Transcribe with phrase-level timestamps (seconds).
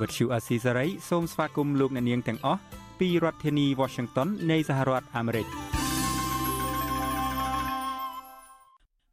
[0.00, 2.60] វត្តឈូអាស៊ីសេរីសូមស្វាគមន៍លោកអ្នកនាងទាំងអស់
[3.00, 5.46] ពីរដ្ឋធានី Washington នៃសហរដ្ឋអាមេរិក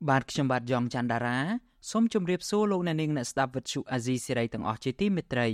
[0.09, 1.38] បាទខ្ញុំបាទយ៉ងច័ន្ទដារា
[1.92, 5.48] សូមជម្រាបសួរលោកអ្នកនាងអ្នកស្ដាប់វិទ្យុអាស៊ីសេរីទាំងអស់ជាទីមេត្រី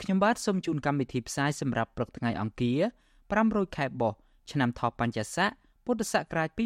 [0.00, 2.80] ខ្ញុំបាទសូមជូនកម្មវិធីផ្សាយសម្រាប់ព្រឹកថ្ងៃអង្គារ
[3.28, 4.12] 500ខែបោះ
[4.50, 5.50] ឆ្នាំថោះបัญចស័ក
[5.84, 6.60] ពុទ្ធសករាជ2567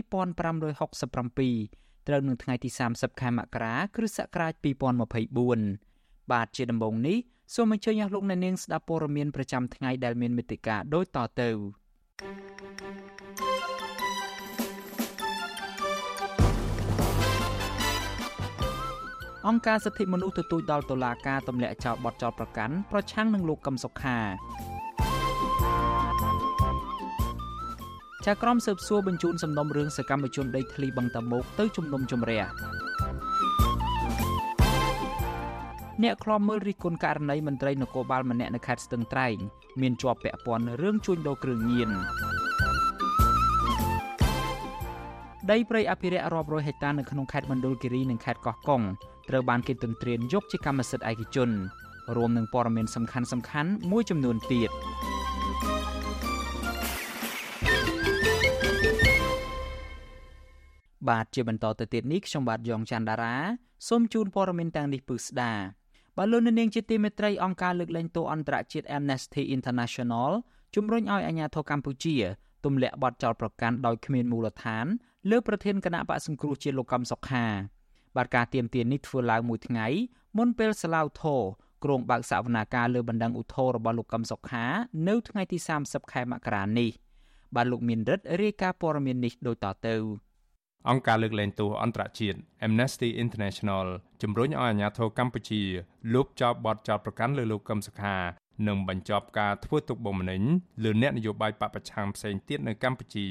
[2.09, 4.53] ត្រូវនឹងថ្ងៃទី30ខែមករាគ្រិស្តសករាជ
[5.43, 7.19] 2024បាទជាដំបូងនេះ
[7.55, 11.51] សូមអញ្ជើញអស់លោកអ្នកនាងស្ដាប់ព័ត៌មានប្រចាំថ្ងៃដែលមានមេត្តាដូចតទៅ
[19.49, 24.19] អង្គការសិទ្ធិមនុស្សទទូចដល់តុលាការទម្លាក់ចោលបទចោទប្រកាន់ប្រឆាំងនឹងលោកកឹមសុខា
[28.27, 32.43] ចាក្រមស៊ើបសួរបញ្ជូនសំណុំរឿងសកម្មជនដីធ្លីបឹងតាមុកទៅជំនុំជម្រះ
[36.03, 39.37] អ្នកខ្លាំមើលរិះគន់ករណីមន្ត្រីនគរបាលម្នាក់នៅខេត្តស្ទឹងត្រែង
[39.81, 41.91] មានជាប់ពាក់ព័ន្ធរឿងជួញដូរគ្រឿងញៀន
[45.51, 48.83] ដីព្រៃអភិរក្សរាប់រយហិកតានៅក្នុងខេត្តមណ្ឌលគិរីនិងខេត្តកោះកុង
[49.29, 51.51] ត្រូវបានគេទន្ទ្រានយកជាកម្មសិទ្ធិឯកជន
[52.17, 54.71] រួមនឹងព័ត៌មានសំខាន់សំខាន់មួយចំនួនទៀត
[61.09, 63.37] បាទជាបន្តទៅទៀតនេះខ្ញុំបាទយ៉ងច័ន្ទដារា
[63.89, 65.53] សូមជូនព័ត៌មានទាំងនេះពឺស្ដា
[66.19, 70.31] បាទលោកនាងជាទីមេត្រីអង្គការលើកលែងទោសអន្តរជាតិ Amnesty International
[70.75, 72.17] ជំរុញឲ្យអាជ្ញាធរកម្ពុជា
[72.65, 74.87] ទម្លាក់បទចោទប្រកាន់ដោយគ្មានមូលដ្ឋាន
[75.31, 77.47] លើប្រធានគណៈបកសង្គ្រោះជាតិលោកកឹមសុខា
[78.17, 79.87] បាទការទៀមទាននេះធ្វើឡើងមួយថ្ងៃ
[80.39, 81.43] មុនពេលសាឡាវធរ
[81.85, 84.65] ក្រុងបើកសវនាការលើបណ្ដឹងឧទ្ធររបស់លោកកឹមសុខា
[85.09, 86.91] នៅថ្ងៃទី30ខែមករានេះ
[87.55, 89.97] បាទលោកមានរិទ្ធរាយការណ៍ព័ត៌មាននេះដូចតទៅ
[90.91, 93.87] អង្គការលើកលែងទោសអន្តរជាតិ Amnesty International
[94.23, 95.63] ជំរុញឲ្យអាជ្ញាធរកម្ពុជា
[96.15, 98.17] លុបចោលបទចោទប្រកាន់លើលោកកឹមសុខា
[98.69, 100.43] និងបញ្ចប់ការធ្វើទុកបុកម្នេញ
[100.85, 103.29] លើអ្នកនយោបាយបពប្រឆាំងផ្សេងទៀតនៅកម្ពុជា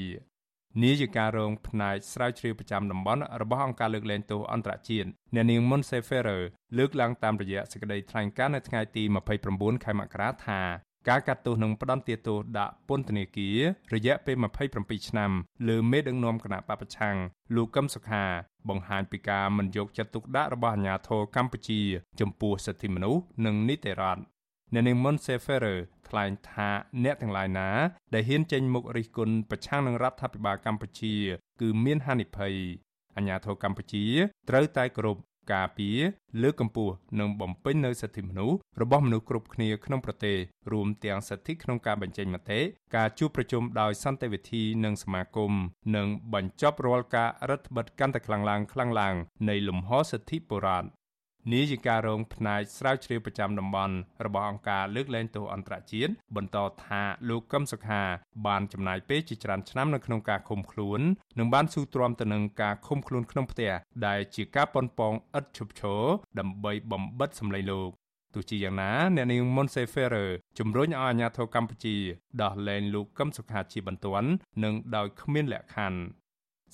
[0.82, 6.42] នាយិការរងផ្នែកស្រាវជ្រាវប្រចាំតំបន់របស់អង្គការលើកលែងទោសអន្តរជាតិអ្នកនាង Monse Ferrer
[6.78, 9.02] លើកឡើងតាមរយៈសេចក្តីថ្លែងការណ៍នៅថ្ងៃទី
[9.44, 10.60] 29ខែមករាថា
[11.08, 13.58] ការកាត់ទោសនឹងផ្ដន្ទាទោសដាក់ពន្ធនាគារ
[13.94, 14.36] រយៈពេល
[14.72, 15.30] 27ឆ្នាំ
[15.68, 17.16] លើមេដឹកនាំគណៈបពប្រឆាំង
[17.54, 18.24] លោកកឹមសុខា
[18.68, 21.80] បង្ហាញពីការមិនយកចិត្តទុកដាក់របស់អាជ្ញាធរកម្ពុជា
[22.20, 24.22] ចំពោះសិទ្ធិមនុស្សនិងនីតិរដ្ឋ
[24.72, 26.68] អ្នកនាង Monse Ferrer ថ្លែងថា
[27.04, 27.68] អ្នកទាំងឡាយណា
[28.14, 31.14] ដែលហ៊ានចេញមុខរិះគន់ប្រឆាំងនឹងរដ្ឋាភិបាលកម្ពុជា
[31.60, 32.54] គឺមានហានិភ័យ
[33.16, 34.04] អាញាធរកម្ពុជា
[34.48, 35.18] ត្រូវតែគោរព
[35.52, 35.98] ការពារ
[36.42, 40.36] លើកកម្ពស់និងបំពេញនូវសិទ្ធិមនុស្សរបស់មនុស្សគ្រប់គ្នាក្នុងប្រទេស
[40.72, 42.60] រួមទាំងសិទ្ធិក្នុងការបញ្ចេញមតិ
[42.96, 45.52] ការជួបប្រជុំដោយសន្តិវិធីនិងសមាគម
[45.96, 49.14] និងបញ្ចប់រាល់ការរដ្ឋបិទកាន់តែខ្លាំងឡើងខ្លាំងឡើង
[49.48, 50.88] នៃលំហសិទ្ធិបុរដ្ឋ
[51.52, 53.94] នាយិការរងផ្នែកស្រាវជ្រាវប្រចាំតំបន់
[54.24, 58.02] របស់អង្គការលើកលែងទោសអន្តរជាតិបន្តថាលោកកឹមសុខា
[58.46, 61.00] បានចំណាយពេលជាច្រើនឆ្នាំនៅក្នុងការឃុំខ្លួន
[61.38, 63.72] និងបានស៊ូទ្រាំទៅនឹងការឃុំខ្លួនក្នុងផ្ទះ
[64.06, 66.02] ដែលជាការប៉ុនប៉ងឥតឈប់ឈរ
[66.38, 67.90] ដើម្បីបំបិតសម្លេងលោក
[68.34, 71.96] ទោះជាយ៉ាងណាអ្នកនាង Monse Ferrer ជំរុញឲ្យអាជ្ញាធរកម្ពុជា
[72.42, 74.30] ដោះលែងលោកកឹមសុខាជាបន្ទាន់
[74.64, 75.98] និងដោយគ្មានលក្ខខណ្ឌ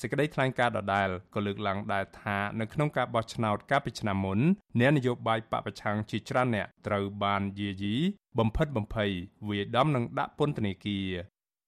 [0.00, 4.38] សេចក្តីថ្លែងការណ៍ដដែលក៏លើកឡើងដែរថានៅក្នុងការបោះឆ្នោតកាលពីឆ្នាំមុន
[4.80, 7.96] អ្នកនយោបាយបពប្រឆាំងជាច្រើនអ្នកត្រូវបានយាយី
[8.38, 9.10] បំផិតបំភ័យ
[9.48, 11.08] វាយដំនិងដាក់ពន្ធនាគារ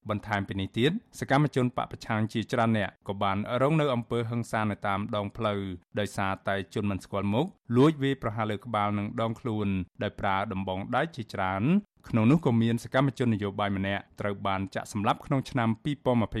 [0.09, 5.61] បន្ថែមពីនេះទៀតសកម្មជនបពប្រឆាំងជាច្រើនអ្នកក៏បានរងនៅអំពើហិង្សានៅតាមដងផ្លូវ
[5.99, 7.45] ដោយសារតែជនមិនស្គាល់មុខ
[7.77, 9.67] លួចវាយប្រហារលើក្បាលនិងដងខ្លួន
[10.03, 11.63] ដោយប្រើដំបងដៃជាច្រើន
[12.09, 15.69] ក្នុងនោះក៏មានសកម្មជននយោបាយម្នាក់ត្រូវបានចាក់សម្លាប់ក្នុងឆ្នាំ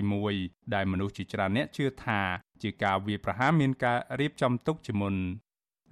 [0.01, 2.19] 2021ដែលមនុស្សជាច្រើនអ្នកជឿថា
[2.61, 5.15] ជាការវាយប្រហារមានការរៀបចំទុកជាមុន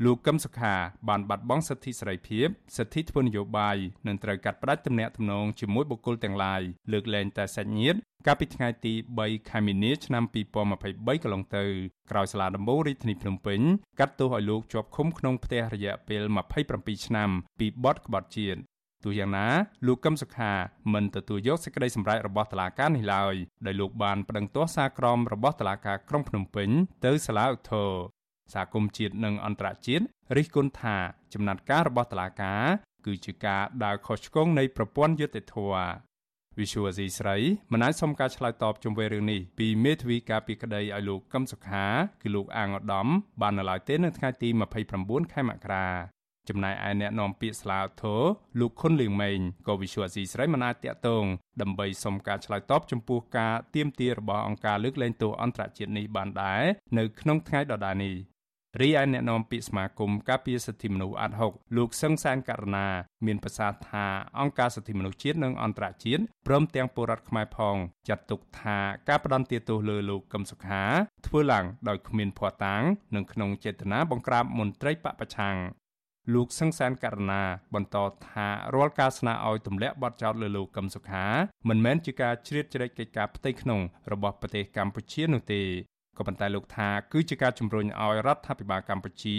[0.06, 0.75] លោកកឹមសុខា
[1.10, 2.48] បានបាត់បង់សិទ្ធិសេរីភាព
[2.78, 6.62] សិទ្ធិធ្វើនយោបាយនិងត្រូវកាត់ផ្តាច់ទំនាក់ទំនងជាមួយបុគ្គលទាំងឡាយ
[6.92, 11.63] លើកលែងតែសាច់ញាតិកាលពីថ្ងៃទី3ខែមីនាឆ្នាំ2023កន្លងទៅ
[12.12, 13.60] ក្រោយសាលាដំបូងរាជធានីភ្នំពេញ
[14.00, 16.24] កាត់ទោសឲ្យលោកជាប់ឃុំក្នុងផ្ទះរយៈពេល
[16.66, 17.30] 27ឆ្នាំ
[17.60, 18.60] ពីបទក្បត់ជាតិ
[19.03, 19.48] ទោះយ៉ាងណា
[19.88, 20.51] លោកកឹមសុខា
[20.94, 26.69] មិនទទួលយកសេចក្តីសម្រេចរបស់តុលាការនេះឡើយដោយលោកបានប្តឹងទាស់សារក្រមរបស់តុលាការក្រុងភ្នំពេញ
[27.06, 27.92] ទៅសាលាឧទ្ធរ
[28.53, 30.06] សហគមន៍ជាតិនិងអន្តរជាតិ
[30.38, 30.98] រិះគន់ថា
[31.33, 32.63] ចំណាត់ការរបស់តុលាការ
[33.06, 36.12] គឺជាការដើរខុសឆ្គងនៃប្រព័ន្ធយុត្តិធម៌
[36.59, 37.38] វិសុវអាស៊ីស្រី
[37.71, 41.86] មិនអាចសុំការឆ្លើយតបជុំវិញរឿងនេះពីមេធាវីការពីក្តីឲ្យលោកកឹមសុខា
[42.21, 43.07] គឺលោកអាងឧត្តម
[43.42, 44.50] បាននៅឡើយទេនៅថ្ងៃទី
[44.92, 48.24] 29ខែមករា ចំណែកឯអ្នកនាំពាក្យស្លាវធរ
[48.60, 51.24] លោកខុនលៀងម៉េងក៏វិសុវអាស៊ីស្រីមិនអាចតាក់ទង
[51.62, 56.64] ដើម្បីសុំការឆ្លើយតបចំពោះការទៀមទារបស់អង្គការលើកលែងទោសអន្តរជាតិនេះបានដែរ
[56.98, 58.16] នៅក្នុងថ្ងៃដដែលនេះ
[58.80, 62.88] រីឯអ្នកនាំពាក្យសមាគមការពារសិទ្ធិមនុស្សអាត់ហុកលោកសឹងសានករណា
[63.26, 64.06] មានប្រសាសន៍ថា
[64.40, 67.76] អង្គការសិទ្ធិមនុស្សជាតិនិងអន្តរជាតិព្រមទាំងពលរដ្ឋខ្មែរផង
[68.10, 68.78] ចាត់ទុកថា
[69.10, 70.84] ការផ្ដន្ទាទោសលើលោកកឹមសុខា
[71.28, 72.82] ធ្វើឡើងដោយគ្មានភ័ស្តុតាង
[73.16, 75.56] និងក្នុងចេតនាបង្ក្រាបមន្ត្រីបពប្រឆាំង
[76.34, 77.98] លោកសង្សានករណាបន្ត
[78.28, 81.26] ថារាល់ការស្នើឲ្យទម្លាក់បទចោទលើលោកកឹមសុខា
[81.70, 83.80] មិនមែនជាការជ្រៀតជ្រែកកិច្ចការផ្ទៃក្នុង
[84.12, 85.62] របស់ប្រទេសកម្ពុជានោះទេ
[86.18, 89.38] ក៏ប៉ុន្តែលោកថាគឺជាការជំរុញឲ្យរដ្ឋាភិបាលកម្ពុជា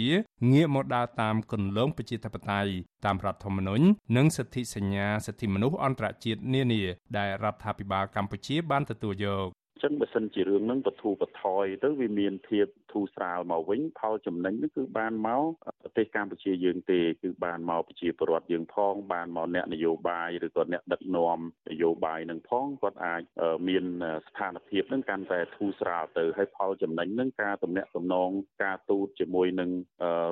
[0.51, 2.71] ងាកមកដើរតាមគន្លងប្រជាធិបតេយ្យ
[3.05, 3.85] តាមរដ្ឋធម្មនុញ្ញ
[4.17, 6.81] និងសិទ្ធិសញ្ញាសិទ្ធិមនុស្សអន្តរជាតិនានា
[7.17, 9.47] ដែលរដ្ឋាភិបាលកម្ពុជាបានទទួលយក
[9.81, 15.43] ចឹងបើសិនជារឿងហ្នឹងបធូរបថយទៅវាមានភាពធូរស្រាលមកវិញផលចំណេញនោះគឺបានមក
[15.83, 21.39] ប្រទេសកម្ពុជាយើងទេគឺបានមកប្រជាពលរដ្ឋយើងផងបានមកអ្នកនយោបាយឬក៏អ្នកដឹកនាំ
[21.69, 23.21] នយោបាយនឹងផងគាត់អាច
[23.67, 23.85] មាន
[24.27, 28.29] ស្ថានភាពនឹងកាន់តែធូរស្រាលទៅហើយផលចំណេញនឹងការទំនាក់ទំនង
[28.63, 29.69] ការទូតជាមួយនឹង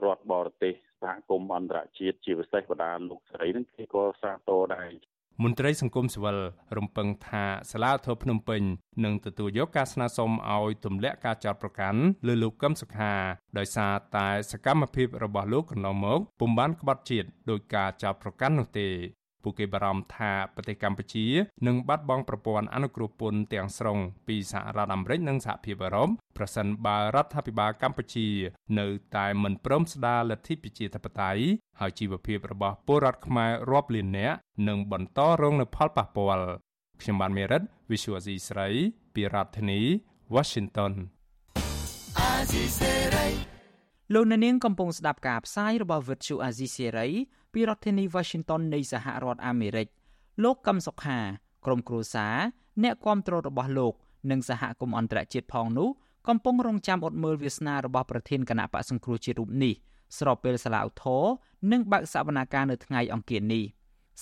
[0.06, 0.74] រដ្ឋបរទេស
[1.04, 4.92] សហគមន៍អន្តរជាតិជាពិសេសបដាលោកស្រីនឹងគេក៏សាទរដែរ
[5.44, 6.38] មន្ត្រីសង្គមស៊ីវិល
[6.78, 8.62] រំពឹងថាសាលាធរភ្នំពេញ
[9.04, 13.14] នឹងទទួលយកការស្នើសុំឲ្យទម្លាក់ការចោទប្រកាន់លើលោកកឹមសុខា
[13.58, 18.90] ដោយសារតែសកម្មភាពរបស់លោកកន្លងមកពុំបានក្បត់ជាតិដោយការចោទប្រកាន់នោះទេ
[19.44, 21.28] ពួកគេបារម្ភថាប្រទេសកម្ពុជា
[21.68, 23.98] នឹងបាត់បង់ប្រព័ន្ធអនុគ្រោះពន្ធទាំងស្រុង
[24.28, 28.28] ពីសហរដ្ឋអាមេរិកនិងសហភាពអឺរ៉ុបប្រសិនបើរដ្ឋាភិបាលកម្ពុជា
[28.80, 31.44] នៅតែមិនព្រមស្ដារលទ្ធិប្រជាធិបតេយ្យ
[31.80, 36.48] ហើយជីវភាពរបស់ពលរដ្ឋខ្មែររាប់លាននាក់នឹងបន្តរងនូវផលប៉ះពាល់
[37.02, 37.62] ខ្ញុំបានមេរិត
[37.92, 38.68] Visual C ស្រី
[39.14, 39.82] ពីរដ្ឋធានី
[40.36, 40.94] Washington
[44.14, 47.20] លោកអ្នកនាងកំពុងស្ដាប់ការផ្សាយរបស់ Visual Asia Series
[47.54, 49.88] ពីរដ្ឋធានី Washington នៃសហរដ្ឋអាមេរិក
[50.44, 51.20] លោកកឹមសុខា
[51.66, 52.36] ក្រុមគ្រួសារ
[52.84, 53.94] អ្នកគាំទ្ររបស់លោក
[54.32, 55.90] និងសហគមន៍អន្តរជាតិផងនោះ
[56.28, 59.74] កំពុងរងចាំអត់មើលវាសនារបស់ប្រធានគណៈបកសង្គ្រោះជាតិរូបនេះ
[60.18, 61.24] ស្របពេលសាលាឧទ្ធរ
[61.72, 63.64] និងបើកសវនាការនៅថ្ងៃអង្គារនេះ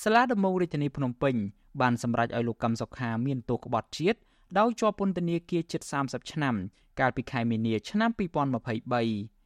[0.04, 1.36] សាលាដំបងរាជធានីភ្នំពេញ
[1.82, 4.20] បានសម្រេចឲ្យលោកកឹមសុខាមានទោសក្បត់ជាតិ
[4.58, 6.56] ដោយជាប់ពន្ធនាគារជិត30ឆ្នាំ
[7.00, 9.39] កាលពីខែមីនាឆ្នាំ2023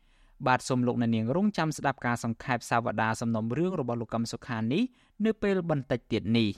[0.48, 4.84] បាទសូមលោកអ្នកនាងរងចាំស្ដាប់ការសង្ខេបសាវតាសំណុំរឿងរបស់លោកកឹមសុខានេះ
[5.26, 6.50] នៅពេលបន្តិចទៀតនេះ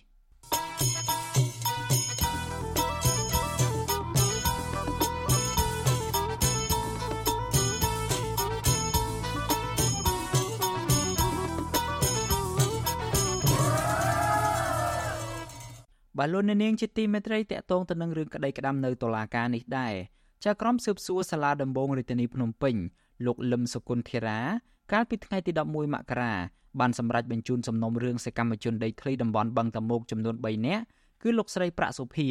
[16.20, 19.94] បាឡូននាងជាទីមេត្រីតកតងទៅនឹងរឿងក្តីក្តាំនៅតុលាការនេះដែរ
[20.46, 22.76] ចៅក្រមស៊ើបសួរសាលាដំបងរាជធានីភ្នំពេញ
[23.26, 24.40] លោកលឹមសុគន្ធធារា
[24.92, 26.34] កាលពីថ្ងៃទី11មករា
[26.80, 30.84] បានសម្រេចបញ្ជូនសំណុំរឿងសកម្មជនដីធ្លីតំបន់បឹងតមោកចំនួន3នាក់
[31.24, 32.28] គឺលោកស្រីប្រាក់សុភា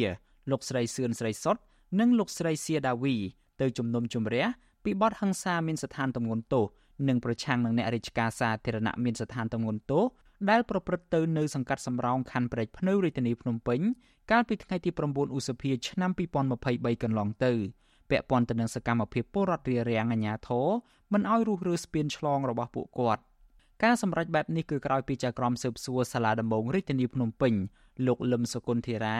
[0.51, 1.57] លោកស្រីសឿនស្រីសុត
[1.99, 3.15] និងលោកស្រីសៀដាវី
[3.61, 4.45] ទៅជំនុំជម្រះ
[4.83, 6.65] ពីបទហិង្សាមានស្ថានទម្ងន់ទោស
[7.07, 10.05] និងប្រឆាំងនឹងអ្នករាជការសាធារណៈមានស្ថានទម្ងន់ទោស
[10.49, 13.79] ដែលប្រព្រឹត្តទៅនៅសង្កាត់សំរោងខណ្ឌព្រែកភ្នៅរាជធានីភ្នំពេញ
[14.31, 16.11] កាលពីថ្ងៃទី9ឧសភាឆ្នាំ
[16.57, 17.53] 2023កន្លងទៅ
[18.09, 20.67] ពាក់ព័ន្ធទៅនឹងសកម្មភាពពលរដ្ឋរារាំងអាជ្ញាធរ
[21.13, 23.21] មិនឲ្យរុះរើស្ពានឆ្លងរបស់ពួកគាត់
[23.83, 27.53] ការសម្រេចបែបនេះគឺក្រោយពីចៅក្រមស៊ើបសួរសាលាដំបងរាជធានីភ្នំពេញ
[28.07, 29.17] លោកលឹមសុគន្ធារា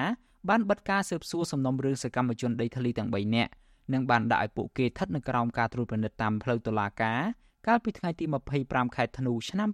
[0.49, 3.51] បានបិទការស៊ើបសួរសំណុំរឿងសកម្មជនដីធ្លីទាំង3នាក់
[3.93, 7.21] និងបានដាក់ឲ្យពួកគេស្ថិតនៅក្រោមការត្រួតពិនិត្យតាមផ្លូវតុលាការ
[7.67, 8.25] កាលពីថ្ងៃទី
[8.59, 9.69] 25ខែធ្នូឆ្នាំ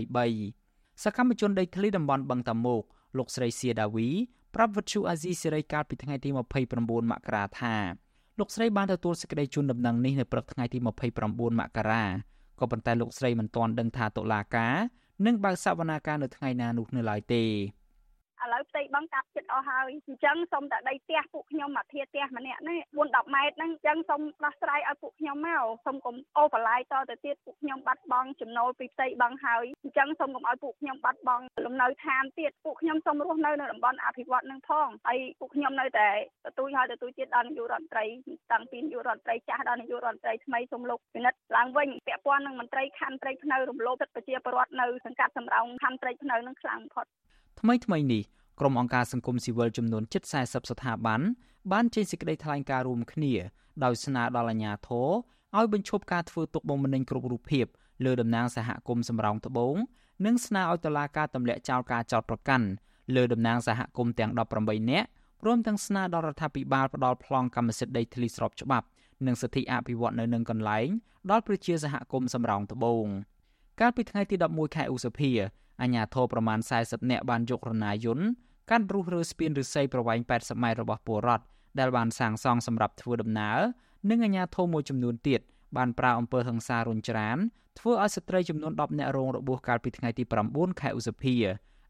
[0.00, 2.82] 2023សកម្មជនដីធ្លីតំបន់បឹងតាមុក
[3.18, 4.08] លោកស្រីសៀដាវី
[4.54, 6.30] ប្រាប់វិទ្យុអាស៊ីសេរីកាលពីថ្ងៃទី
[6.70, 8.03] 29មករាថា
[8.38, 10.88] លោកស្រីបានទទួលសេចក្តីជូនដំណឹងនេះនៅព្រឹកថ្ងៃទី29
[11.58, 12.04] មករា
[12.60, 14.74] ក៏ប៉ុន្តែលោកស្រីមិនទាន់ដឹងថាតុលាការ
[15.26, 17.44] នឹងបើកសវនាការនៅថ្ងៃណានោះនៅឡើយទេ
[18.44, 36.08] ឥឡូវផ្ទៃបឹងកាប់ចិត្តអស់ហើយអញ្ចឹងសូមតែដីផ្ទះពួកខ្ញុំមកធាផ្ទះម្នាក់នេះ4 10ម៉ែត្រហ្នឹងអញ្ចឹងសូមដោះស្រាយឲ្យពួកខ្ញុំមកសូមកុំអូបន្លាយតទៅទៀតពួកខ្ញុំបាត់បង់ចំណូលពីផ្ទៃបឹងហើយអញ្ចឹងសូមកុំឲ្យពួកខ្ញុំបាត់បង់លំនៅឋានទៀតពួកខ្ញុំសូមរស់នៅនៅតំបន់អភិវឌ្ឍនឹងផងហើយពួកខ្ញុំនៅតែ
[36.46, 38.04] ទទួលហើយទទួលជាតិដល់នាយករដ្ឋមន្ត្រី
[38.52, 47.06] តាំងពីនាយករដ្ឋមន្ត្រីចាស់ដល់នាយករដ្ឋមន្ត្រីថ្មីសូមលោកពិនិត្យឡើងវិញពាក់ព័ន្ធនឹងមន្ត្រីខណ្ឌព្រៃភ្នៅរំលោភសិទ្ធិប្រជាពលរដ្ឋនៅសង្កាត់សំរោងខណ្ឌព្រៃភ្នៅនឹងខ្លាំងបំផុត
[47.60, 48.22] ថ្មីថ្មីនេះ
[48.60, 51.20] ក្រុមអង្គការសង្គមស៊ីវិលចំនួនជិត40ស្ថាប័ន
[51.72, 53.34] បានចេញសេចក្តីថ្លែងការណ៍រួមគ្នា
[53.84, 55.08] ដោយស្នើដល់អាជ្ញាធរ
[55.56, 57.66] ឲ្យបញ្ឈប់ការធ្វើទុកបុកម្នេញគ្រប់រូបភាព
[58.04, 59.76] លើតំណាងសហគមន៍សំរោងត្បូង
[60.26, 62.66] និងស្នើឲ្យតុលាការទម្លាក់ចោលការចោទប្រកាន់
[63.14, 64.30] លើតំណាងសហគមន៍ទាំង
[64.60, 65.08] 18នាក់
[65.42, 68.86] ព្រមទាំងស្នើដល់រដ្ឋាភិបាលផ្ដល់ប្លង់កម្មសិទ្ធិដីធ្លីស្របច្បាប់
[69.26, 70.88] និងសិទ្ធិអភិវឌ្ឍនៅនឹងកន្លែង
[71.30, 73.06] ដល់ប្រជាសហគមន៍សំរោងត្បូង
[73.80, 75.32] កាលពីថ្ងៃទី11ខែឧសភា
[75.82, 78.26] អាជ្ញាធរប្រមាណ40នាក់បានយករណាយន្ត
[78.70, 81.44] កាន់រុះរើស្ពានឫស្សីប្រវែង80ម៉ែត្ររបស់ពលរដ្ឋ
[81.78, 83.58] ដែលបានសាងសង់សម្រាប់ធ្វើដំណើរ
[84.10, 85.40] និងអាជ្ញាធរមួយចំនួនទៀត
[85.76, 87.36] បានប្រើអំពើហិង្សារុញច្រាន
[87.78, 91.34] ធ្វើឲ្យស្ត្រីចំនួន10នាក់រងរបួសកាលពីថ្ងៃទី9ខែឧសភា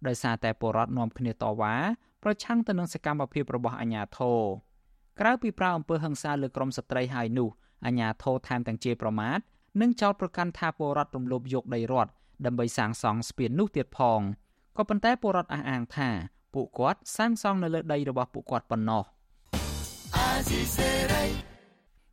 [0.06, 1.74] ដោយសារតែពលរដ្ឋនាំគ្នាតវ៉ា
[2.22, 4.40] ប្រឆាំងទៅនឹងសកម្មភាពរបស់អាជ្ញាធរ
[5.20, 7.48] ក្រៅពីប្រើអំពើហិង្សាលើក្រុមស្ត្រីហើយនោះ
[7.86, 9.38] អាជ្ញាធរថែមទាំងជេរប្រមាថ
[9.80, 12.10] និងចោទប្រកាន់ថាពលរដ្ឋរំលោភយកដីរដ្ឋ
[12.46, 14.20] ដើម្បីសាងសង់ស្ពាននោះទៀតផង
[14.76, 16.08] ក៏ប៉ុន្តែពលរដ្ឋអះអាងថា
[16.54, 19.04] ពួកគាត់សាងសង់នៅលើដីរបស់ពួកគាត់ប៉ុណ្ណោះ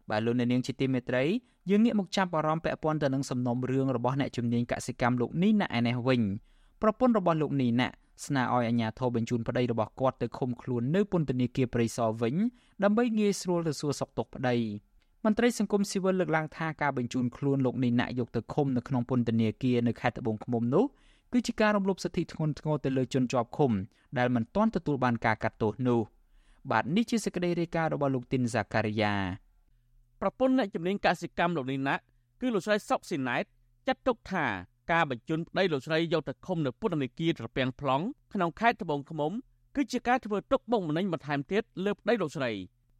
[0.10, 1.24] បាទលោកនាងជាទីមេត្រី
[1.70, 6.22] យើងងាកមកចាប់អារម្មណ៍ពាក់ព័ន្ធទៅនឹងសំណុំរឿងរបស់អ្នកជំនាញកសិកម្មលោកនីណាឯនេះវិញ
[6.82, 7.88] ប្រពន្ធរបស់លោកនីណា
[8.26, 12.36] ស្នើឲ្យអាជ្ញាធរបញ្ជូនប្តីរបស់គាត់ទៅឃុំខ្លួននៅពន្ធនាគារព្រៃសរវិញ
[12.84, 14.56] ដើម្បីងាយស្រួលទៅសួរសុខទុក្ខប្តី
[15.26, 20.86] មន្ត្រីសង្គមស៊ីវិលលើកឡើងថាការបញ្ជូនខ្លួនលោកនីណាយកទៅឃុំនៅក្នុងពន្ធនាគារនៅខេត្តត្បូងឃ្មុំនោះ
[21.34, 23.72] គឺជាការរំលោភសិទ្ធិធ្ងន់ធ្ងរទៅលើជនជាប់ឃុំ
[24.18, 26.00] ដែលមិនទាន់ទទួលបានការកាត់ទោសនោះ
[26.72, 29.14] បាទនេះជាសេចក្តីរាយការណ៍របស់លោកទីនហ្សាការីយ៉ា
[30.22, 31.96] ប្រពន្ធអ្នកជំនាញកសិកម្មលោកនីណា
[32.42, 33.44] គឺលោកស្រីសុកស៊ីណែត
[33.88, 34.46] ចាត់ទុកថា
[34.92, 39.32] ការបញ្ជូនប្តីលោកស្រីយកទៅឃុំនៅពន្ធនាគារត្រពាំង plong ក្នុងខេត្តត្បូងឃ្មុំ
[39.76, 42.52] គឺជាការធ្វើទុកបុកម្នេញបន្ថែមទៀតលើប្តីលោកស្រី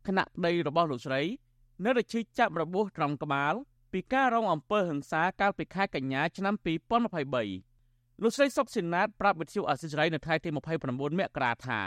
[0.08, 1.22] គណៈប្តីរបស់លោកស្រី
[1.86, 3.54] នៅរឈីចាប់របួសត្រង់ក្បាល
[3.94, 6.54] ពីការរងអំពើហិង្សាកាលពីខែកញ្ញាឆ្នាំ
[7.20, 10.58] 2023លោកស្រីសុកស៊ីណាតប្រាប់វិទ្យុអសិរ័យនៅថ្ងៃទី29
[11.20, 11.82] មករាថា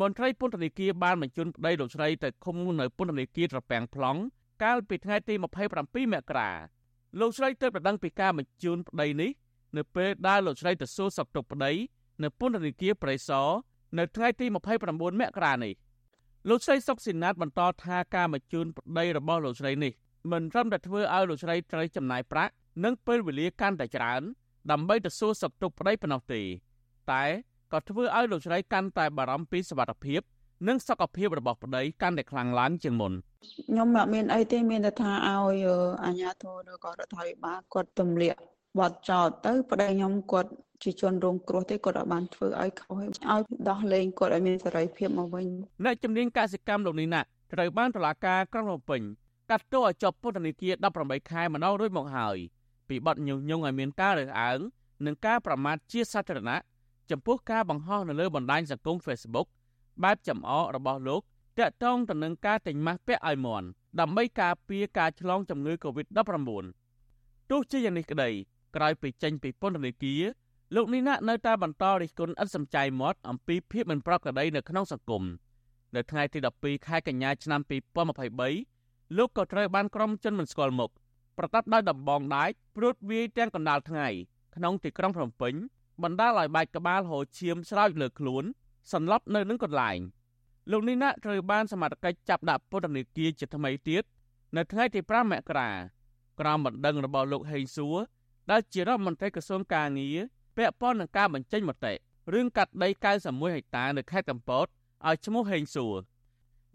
[0.00, 4.18] មន្ត្រីពន្ធនាគារបានបញ្ជូនប្តីលោកស្រីទៅឃុំនៅពន្ធនាគារត្រពាំង plong
[4.62, 6.50] កាលពីថ្ងៃទី27មករា
[7.20, 9.30] លោកស្រីទើបប្រដឹងពីការបញ្ជូនប្តីនេះ
[9.76, 11.72] នៅពេលដែលលោកស្រីទៅសួរសុខទុក្ខប្តី
[12.22, 13.48] នៅពន្ធនាគារប្រៃសណ
[13.98, 14.54] នៅថ្ងៃទី29
[15.20, 15.74] មករានេះ
[16.46, 19.92] លោកស្រីសុកស៊ីណាតបន្តថាការបញ្ជូនប្តីរបស់លោកស្រីនេះ
[20.32, 22.52] មិនត្រឹមតែធ្វើឲ្យលោកស្រីត្រូវចំណាយប្រាក់
[22.84, 24.22] និងពេលវេលាកាន់តែច្រើន
[24.70, 26.40] ដើម្បីទៅសួរសុខទុក្ខប្តីប៉ុណ្ណោះទេ
[27.12, 27.24] តែ
[27.72, 30.20] ក៏ធ្វើឲ្យលោកស្រីកាន់តែបារម្ភពីសុខភាព
[30.68, 33.12] និងសុខភាពរបស់ប្តីកាន់តែខ្លាំងឡើងជាងមុន
[33.68, 35.64] ខ្ញុំអត់មានអីទេមានតែថាឲ្យ
[36.04, 38.38] អាជ្ញាធរឬក៏រដ្ឋាភិបាលគាត់ទម្លាក់
[38.78, 40.50] បទចោតទៅប្តីខ្ញុំគាត់
[40.82, 45.46] ជាជនរងគ្រោះទេគាត់អាចបានធ្វើឲ្យខុសឲ្យដោះលែងគាត់ឲ្យមានសេរីភាពមកវិញ
[45.84, 47.20] អ្នកជំនាញកសិកម្មលោកនេះណា
[47.52, 49.02] ត្រូវបានតុលាការក្រុងភ្នំពេញ
[49.50, 52.36] កាត់ទោសឲ្យជាប់ពន្ធនាគារ18ខែម្ដងរួចមកហើយ
[52.88, 54.58] ពីបទញុះញង់ឲ្យមានការរើសអើង
[55.06, 56.58] និងការប្រមាថជាសាធារណៈ
[57.10, 59.46] ចំពោះការបង្ហោះនៅលើបណ្ដាញសង្គម Facebook
[60.02, 61.22] បែបចំអករបស់លោក
[61.58, 63.66] តាក់ទងទៅនឹងការទិញម៉ាស់ពាក់ឲ្យមន់
[64.00, 66.50] ដើម្បីការពារការឆ្លងជំងឺ Covid-19
[67.50, 68.30] ទោះជាយ៉ាងនេះក្តី
[68.76, 70.22] ក្រោយពីចេញពីពន្ធនាគារ
[70.74, 75.22] លោកនីណានៅតែបន្តរិះគន់ឥតសំចៃមាត់អំពីភាពមិនប្រក្រតីនៅក្នុងសង្គម
[75.94, 77.60] នៅថ្ងៃទី12ខែកញ្ញាឆ្នាំ
[78.38, 80.90] 2023លោកក៏ត្រូវបានក្រុមជនមិនស្គាល់មុខ
[81.38, 84.08] ប្រតាប់ដោយដំបងដាច់ព្រួតវាយទាំងកណ្ដាលថ្ងៃ
[84.56, 85.54] ក្នុងទីក្រុងភ្នំពេញ
[86.02, 88.44] បណ្ដាលឲ្យបែកក្បាលហូរឈាមស្រោចលើខ្លួន
[88.92, 89.98] សន្លប់នៅនឹងកន្លែង
[90.70, 94.04] លោកនីណាត្រូវបានសមត្ថកិច្ចចាប់ដាក់ពន្ធនាគារជាថ្មីទៀត
[94.56, 95.70] នៅថ្ងៃទី5មករា
[96.40, 97.96] ក្រោមបណ្ដឹងរបស់លោកហេងសួរ
[98.50, 100.18] ដែលជារដ្ឋមន្ត្រីក្រសួងកាងារ
[100.58, 101.94] ពាក់ព័ន្ធនឹងការបញ្ចេញមតិ
[102.34, 102.88] រឿងកាត់ដី
[103.22, 104.66] 91ហិកតានៅខេត្តកំពត
[105.06, 105.96] ឲ្យឈ្មោះហេងសួរ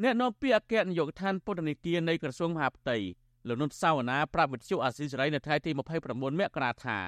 [0.04, 2.98] អ្នកនាំពាក្យអគ្គនាយកដ្ឋានពន្ធនាគារនៃក្រសួងមហាផ្ទៃ
[3.48, 7.00] លោកនុតសាវណ្ណាប្រាប់វិទ្យុអាស៊ីសេរីនៅថ្ងៃទី29មករាថា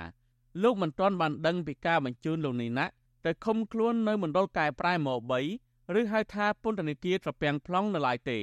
[0.64, 2.86] លោកមិនទាន់បានដឹងពីការបញ្ជូនលោកនីណា
[3.26, 5.20] ទៅឃុំខ្លួននៅមណ្ឌលកែប្រែមក
[5.60, 8.40] 3ឬហៅថាពន្ធនាគារត្រពាំង plong នៅឡើយទេ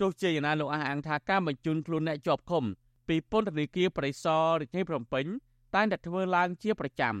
[0.00, 2.64] ទោះជាយ៉ាងណាលោកអះអាងថាការបញ្ជូនខ្លួនអ្នកជាប់ឃុំ
[3.08, 5.26] ពីពន្ធនាគារប្រៃសណរាជធានីភ្នំពេញ
[5.74, 7.16] តែងតែធ្វើឡើងជាប្រចាំ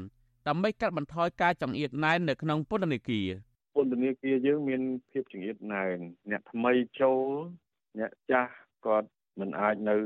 [0.48, 3.28] ដើម្បីកាត់បន្ថយការចង្អៀតណែននៅក្នុងពន្ធនាគារ
[3.76, 5.96] ពន្ធនាគារយើងមានភាពចង្អៀតណែន
[6.30, 7.26] អ្នកថ្មីចូល
[7.98, 8.54] អ្នកចាស់
[8.86, 9.08] គាត់
[9.40, 9.96] មិនអាចនៅ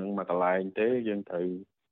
[0.00, 1.46] នឹងមួយកន្លែងទេយើងត្រូវ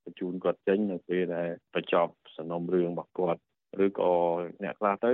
[0.04, 3.40] បញ្ជូនគាត់ចេញនៅពេលដែលបញ្ចប់សំណុំរឿងរបស់គាត់
[3.84, 4.12] ឬក៏
[4.64, 5.12] អ្នកខ្លះទៅ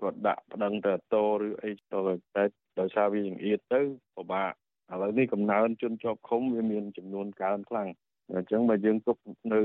[0.00, 2.00] គាត់ដាក់ប្តឹងទៅតោឬអីទៅ
[2.36, 2.44] តែ
[2.80, 3.80] ដោយសារវាចង្អៀតទៅ
[4.16, 4.52] ពិបាក
[4.92, 7.88] ឥឡូវនេះកំណើនជនជាប់ឃុំវាមានចំនួនកើនខ្លាំង
[8.30, 9.20] អញ្ចឹងបើយើងគប់
[9.54, 9.60] នៅ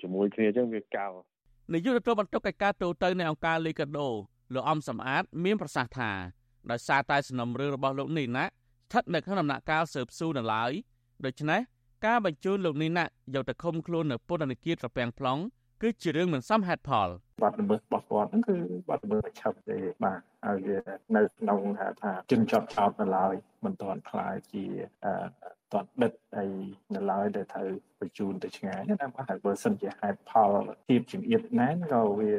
[0.00, 1.08] ជាមួយគ្នាអញ្ចឹងវាកោ
[1.72, 4.08] នាយកទទួលបន្ទុកកិច្ចការទូតទៅនៃអង្គការលីកាដូ
[4.54, 6.10] លោកអំសំអាត មានប្រសាសន៍ថា
[6.70, 10.72] ដោយសារតែសំណុំរឿងរបស់លោកនេះណាស្ថិតនៅក្នុងដំណាក់កាលស៊ើបស៊ូនៅឡើយ
[11.24, 11.60] ដូច្នេះ
[12.06, 15.40] ការបញ្ជូនលោកនេះណាយកទៅឃុំខ្លួននៅពន្ធនាគារត្រពាំង plong
[15.82, 17.08] គឺជារឿងមិនសមហេតុផល
[17.42, 18.56] បាត់ល្មើសរបស់គាត់ហ្នឹងគឺ
[18.88, 20.76] បាត់ល្មើសប្រឆាប់ទេបាទហើយវា
[21.16, 24.64] នៅក្នុងថាថាជនជាប់ចោតនៅឡើយមិនទាន់ខ្លាយជា
[25.04, 25.14] អឺ
[25.72, 26.46] តដិតអី
[26.94, 27.68] នៅឡើយដែលត្រូវ
[28.00, 30.50] បញ្ជូនទៅឆ្ងាយណាបើហើយបើសិនជាហេតុផល
[30.88, 32.34] ភាពចង្អៀតណានក៏វា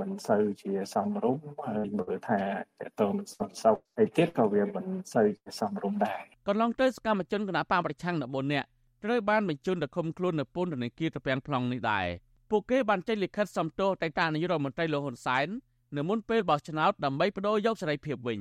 [0.00, 2.40] មិនសូវជាសមរម្យហើយមើលថា
[2.80, 8.68] តើតើមិនសន្សុខហើយទៀតក៏វាមិនសូវជាសមរម្យដែរកន្លងទៅសកម្មជនគណៈបកប្រឆាំង14នាក់
[9.04, 12.06] ត្រូវបានបញ្ជូនទៅឃុំខ្លួននៅពន្ធនាគារត្រពាំង plong នេះដែរ
[12.52, 15.48] ពួកគេបានចេញលិខិតសំទោសទៅតានាយករដ្ឋមន្ត្រីលោកហ៊ុនសែន
[15.96, 18.40] នៅមុនពេលបោះឆ្នោតដើម្បីបដូរយកសេរីភាពវិញ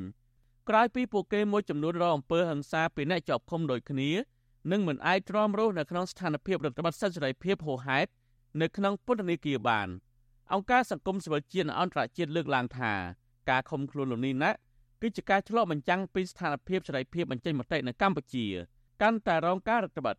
[0.70, 4.10] ក្រោយពីពួកគេមួយចំនួនរងអំពើហិង្សាពីអ្នកជាប់ឃុំដូចគ្នា
[4.72, 8.10] និងមិនអាចទ្រាំរស់នៅក្នុងស្ថានភាពរដ្ឋបတ်សិទ្ធិសេរីភាពហួសហេតុ
[8.62, 9.88] នៅក្នុងពន្ធនាគារបាន
[10.54, 12.94] អង្គការសង្គមស៊ីវិលជាតិនិងអន្តរជាតិលើកឡើងថា
[13.50, 14.52] ការឃុំខ្លួនលោកនេះណា
[15.02, 18.46] គឺជាការឆ្លុះបញ្ចាំងពីស្ថានភាពសេរីភាពបញ្ចេញមតិនៅកម្ពុជា
[19.02, 20.18] កាន់តែរងការរដ្ឋបတ်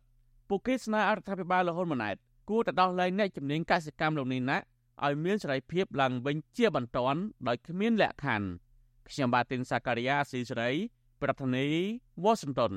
[0.49, 2.17] ពួកគេស្នើអរដ្ឋាភិបាលលហ៊ុនម៉ាណែត
[2.49, 4.57] គួរតែដោះលែងអ្នកជំនាញកសិកម្មលោកនេះណា
[5.05, 8.47] ឲ្យមានសេរីភាពឡើងវិញជាបន្ទាន់ដោយគ្មានលក្ខខណ្ឌ
[9.09, 10.71] ខ្ញុំបាទទីនសាការីយ៉ាស៊ីសេរី
[11.21, 11.79] ប្រធានាធិបតី
[12.25, 12.73] Washington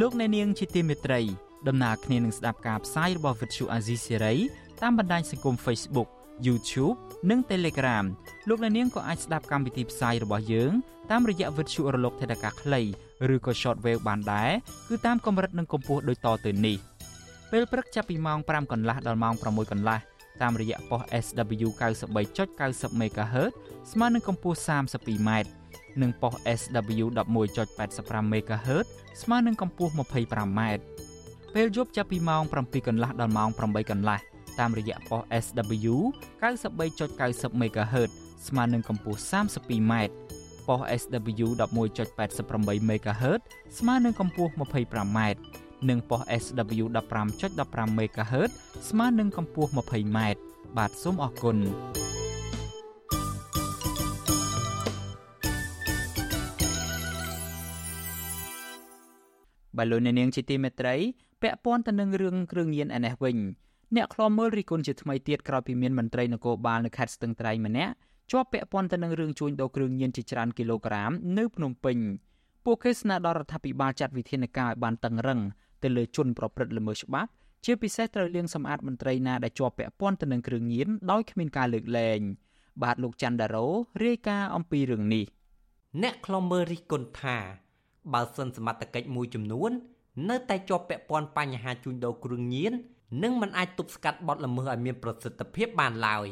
[0.00, 1.20] លោកអ្នកនាងជាទីមេត្រី
[1.68, 4.36] ដំណើរគ្នានឹងស្ដាប់ការផ្សាយរបស់ Vuthu Azizi Serai
[4.82, 6.08] តាមបណ្ដាញសង្គម Facebook
[6.46, 6.96] YouTube
[7.30, 8.04] និង Telegram
[8.48, 10.72] លោកអ្នកនាងក៏អាចស្ដាប់កម្មវិធីផ្សាយរបស់យើង
[11.10, 12.80] តាមរយៈវិទ្យុរលកថេដាកាខ្លី
[13.34, 14.50] ឬក៏ Shortwave បានដែរ
[14.88, 16.76] គឺតាមកម្រិតនិងកម្ពស់ដូចតទៅនេះ
[17.50, 19.98] ពេលព្រឹកចាប់ពីម៉ោង5កន្លះដល់ម៉ោង6កន្លះ
[20.42, 21.68] តាមរយៈប៉ុស SW
[22.30, 23.52] 93.90 MHz
[23.92, 25.30] ស្មើនឹងកម្ពស់ 32m
[26.02, 27.06] និងប៉ុស SW
[27.66, 28.86] 11.85 MHz
[29.22, 30.60] ស្មើនឹងកម្ពស់ 25m
[31.54, 34.18] ពេលយប់ចាប់ពីម៉ោង7កន្លះដល់ម៉ោង8កន្លះ
[34.60, 35.94] តាមរយៈប៉ុស SW
[36.42, 38.10] 93.90 MHz
[38.48, 39.92] ស្មើនឹងកម្ពស់ 32m
[40.68, 43.40] ប៉ុស SW 11.88 MHz
[43.78, 45.18] ស្មើនឹងកម្ពស់ 25m
[45.88, 46.84] និងប៉ុស SW
[47.36, 48.50] 15.15 MHz
[48.88, 50.18] ស្មើនឹងកម្ពស់ 20m
[50.76, 51.56] បាទសូមអរគុណ
[59.78, 60.94] បលូននាងជាទីមេត្រី
[61.42, 63.36] ពាក់ព័ន្ធទៅនឹងរឿងគ្រឿងញៀនឯនេះវិញ
[63.96, 67.94] អ្នកខ្លាំមើលរីគុណជាថ្មីទៀតក្រោយពីមានមន្ត្រីនគរបាលនៅខេត្តស្ទឹងត្រែងម្នាក់
[68.32, 71.98] ជាប់ពាក់ព័ន្ធទៅនឹងរឿងជួញដូរគ្រឿងញៀនជាច្រើនគីឡូក្រាមនៅភ្នំពេញ
[72.64, 75.40] ពួកគេស្នើដល់រដ្ឋាភិបាលចាត់វិធានការឲ្យបានតឹងរឹង
[75.82, 77.30] ទៅលើជនប្រព្រឹត្តល្មើសច្បាប់
[77.64, 82.20] ជាពិសេសត្រូវលាងសម្អាតមន្ត្រីណាដែលជាប់ពាក់ព័ន្ធទៅនឹងគ្រឿងញៀនដោយគ្មានការលើកលែង
[82.82, 83.66] បាទលោកច័ន្ទដារ៉ូ
[84.04, 85.24] រាយការណ៍អំពីរឿងនេះ
[86.02, 87.36] អ្នកខ្លំមើលរិះគន់ថា
[88.12, 89.70] បើសិនសមត្ថកិច្ចមួយចំនួន
[90.30, 92.72] នៅតែជាប់ពាក់ព័ន្ធបញ្ហាជួញដូរគ្រឿងញៀន
[93.22, 96.28] និងមិនអាចទប់ស្កាត់បទល្មើសឲ្យមានប្រសិទ្ធភាពបានឡើយ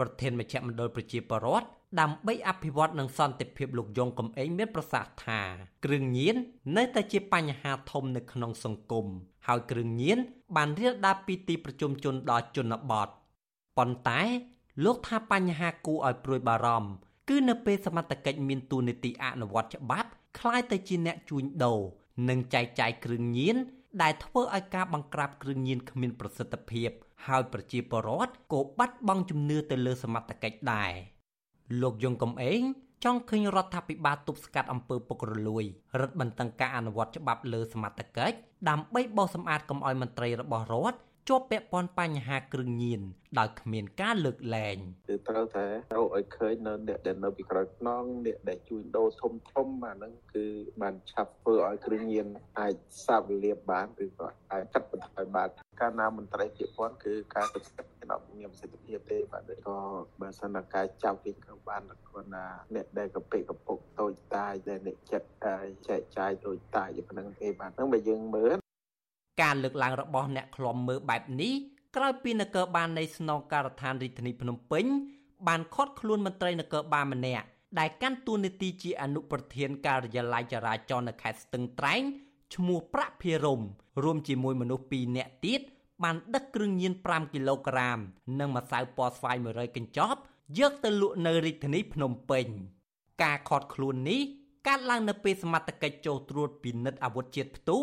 [0.02, 1.68] ្រធានមជ្ឈមណ្ឌលប្រជាពលរដ្ឋ
[2.00, 5.40] ដើម្បីអភិវឌ្ឍនិងសន្តិភាពលោកយងកំឯងមានប្រសាសន៍ថា
[5.84, 6.36] គ្រឿងញៀន
[6.76, 9.06] នៅតែជាបញ្ហាធំនៅក្នុងសង្គម
[9.46, 10.18] ហើយគ្រឿងញៀន
[10.56, 13.08] បានរាលដាលពីទីប្រជុំជនដល់ជនបទ
[13.78, 14.22] ប៉ុន្តែ
[14.84, 16.90] លោកថាបញ្ហាគួរឲ្យព្រួយបារម្ភ
[17.28, 21.80] គឺនៅពេលសមត្ថកិច្ចមានទូនីតិអនុវត្តច្បាប់คล้ายទៅជាអ្នកជួញដូរ
[22.28, 23.56] និងចែកចាយគ្រឿងញៀន
[24.02, 26.90] ដែលធ្វើឲ្យការបង្ក្រាបគ្រឿងញៀនគ្មានប្រសិទ្ធភាព
[27.27, 30.91] ហើយប្រជាពលរដ្ឋក៏បាត់បង់ជំនឿទៅលើសមត្ថកិច្ចដែរ
[31.81, 32.61] លោកយងកំឯង
[33.03, 35.63] ចង់ឃើញរដ្ឋាភិបាលទប់ស្កាត់អំពើពុករលួយ
[35.99, 38.35] រឹតបន្តឹងការអនុវត្តច្បាប់លើសមត្ថកិច្ច
[38.69, 40.97] ដើម្បីបោសសម្អាតកុំឲ្យមន្ត្រីរបស់រដ្ឋ
[41.29, 43.01] ជាប់ពាក់ព័ន្ធបញ្ហាគ្រឿងញៀន
[43.39, 44.77] ដោយគ្មានការលើកលែង
[45.09, 50.45] គឺត្រូវតែរកឲ្យឃើញនៅអ្នកដែលនៅពីក្រោយខ្នងអ្នកដែលជួញដូរធំធំអាហ្នឹងគឺ
[50.81, 52.27] បានឆាប់ធ្វើឲ្យគ្រឿងញៀន
[52.59, 55.49] អាចសាបលាបបានឬក៏អាចកាត់បន្ថយបាន
[55.81, 59.77] ការណាមន្ត្រីពាក់ព័ន្ធគឺការទស្សនវិជ្ជាមានប្រសិទ្ធភាពទេបាទក៏
[60.21, 65.27] បើសិនតែការចាប់ពីក្នុងបានគាត់ណាអ្នកដែលកពេកកពុកតូចតាយដែលអ្នកចិត្ត
[65.87, 68.60] ចែកចាយតូចតាយប៉ុណ្ណឹងទេបាទហ្នឹងបើយើងមើល
[69.41, 71.53] ការលើកឡើងរបស់អ្នកខ្លំមើលបែបនេះ
[71.95, 74.85] ក្រោយពីនគរបាលនៃស្នងការដ្ឋានរាជធានីភ្នំពេញ
[75.47, 77.45] បានឃាត់ខ្លួនមន្ត្រីនគរបាលម្នាក់
[77.79, 82.01] ដែលកាន់តួនាទីជាអនុប្រធានការិយាល័យចរាចរណ៍នៅខេត្តស្ទឹងត្រែង
[82.55, 83.61] ឈ្មោះប្រាក់ភិរម
[84.03, 85.61] រួមជាមួយមនុស្ស2នាក់ទៀត
[86.03, 87.99] បានដឹកគ្រឿងញៀន5គីឡូក្រាម
[88.39, 90.19] និងម្សៅពណ៌ស្វាយ100កញ្ចប់
[90.59, 92.45] យកទៅលក់នៅរាជធានីភ្នំពេញ
[93.23, 94.21] ការខត់ខ្លួននេះ
[94.67, 97.81] កើតឡើងនៅពេលសមត្ថកិច្ចចូលត្រួតពិនិត្យអាវុធជាតិផ្ទុះ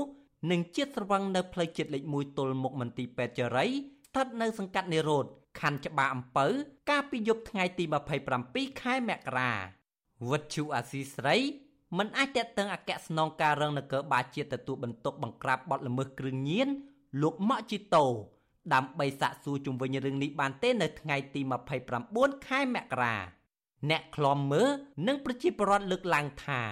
[0.50, 5.26] និងជាតិស្រវឹងនៅផ្លូវជាតិលេខ1ទល់មុខមន្ទីរពេទ្យជរីស្ថិតនៅសង្កាត់និរោធ
[5.60, 6.46] ខណ្ឌច្បារអំពៅ
[6.90, 7.84] កាលពីយប់ថ្ងៃទី
[8.32, 9.52] 27ខែមករា
[10.28, 11.36] វត្តជូអាស៊ីស្រី
[11.98, 16.68] មិនអាចតេតឹងអគ្គស្នងការរងនគរបាលជាតិទទួលបន្ទុកបង្ក្រាបបទល្មើសគ្រឿងញៀន
[17.22, 18.06] លោកម៉ាក់ជីតូ
[18.74, 21.40] ដើម្បីសាកសួរជុំវិញរឿងនេះបានទេនៅថ្ងៃទី
[21.94, 23.16] 29ខែមករា
[23.90, 24.68] អ្នកខ្លំមើល
[25.06, 26.62] និងប្រជាពលរដ្ឋលើកឡើងថា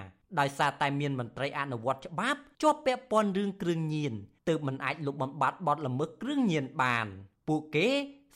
[0.40, 4.14] ដោយសារតែមានមន្ត្រីអនុវត្តច្បាប់ជាប់ពាក់ព័ន្ធរឿងគ្រឿងញៀន
[4.48, 7.06] ទើបមិនអាចលុបបំបាត់បទល្មើសគ្រឿងញៀនបាន
[7.48, 7.88] ពួកគេ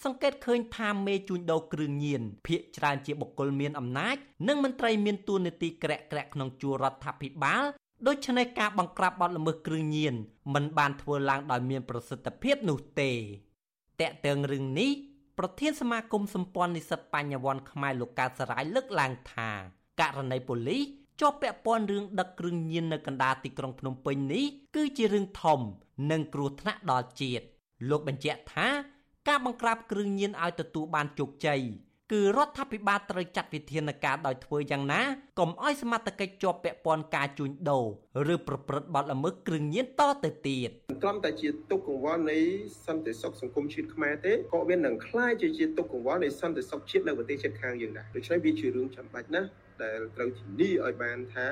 [0.04, 4.16] សង្កេតឃើញថាមេជួញដូរគ្រឿងញៀនភ ieck ច្រើនជាបុគ្គលមានអំណាច
[4.48, 7.64] និងមន្ត្រីមានតួនាទីក្រាក់ក្រាក់ក្នុងជួររដ្ឋាភិបាល
[8.06, 10.14] ដូច្នេះការបង្ក្រាបបទល្មើសគ្រឿងញៀន
[10.54, 13.10] មិនបានធ្វើឡើងដោយមានប្រសិទ្ធភាពនោះទេ
[14.00, 14.90] តកតើងរឿងនេះ
[15.38, 19.50] ប្រធានសមាគមសម្ព័ន្ធនិស្សិតបញ្ញវន្តខ្មែរលោកកើតសរាយលើកឡើងថា
[20.00, 20.82] ករណីប៉ូលីស
[21.21, 25.59] ជាប់ពាក់ព័ន្ធរឿងដឹកគ្រឿងញៀននៅកណ្ដាលទីក្រុងភ្នំពេញនេះគឺជារឿងធំ
[26.11, 27.45] និងគ្រោះថ្នាក់ដល់ជាតិ
[27.89, 28.67] លោកបញ្ជាក់ថា
[29.27, 31.61] ការបង្ក្រាបគ្រឿងញៀនឲ្យទទួលបានជោគជ័យ
[32.13, 35.01] គឺរដ្ឋាភិបាលត្រូវចាត់វិធានការដោយធ្វើយ៉ាងណា
[35.39, 42.37] កុំឲ្យសមត្ថកិច្ចជាប់ពាក់ព័ន្ធការជួញដូរឬប្រព្រឹត្តបទល្មើសគ្រឿងញៀនតទៅទៀតមិនត្រឹមតែជាទុកកង្វល់នៃ
[42.85, 49.47] សន្តិសុខសង្គមជាតិខ្មែរទេក៏វានឹងคล้ายជាជាទុកកង្វល់នៃសន្តិសុខជាតិនៅប្រទេសជិតខាងយើងដែរដូច្នេះវាជារឿងចាំបាច់ណាស់
[49.84, 51.46] ដែលត្រូវធានាឲ្យបានថា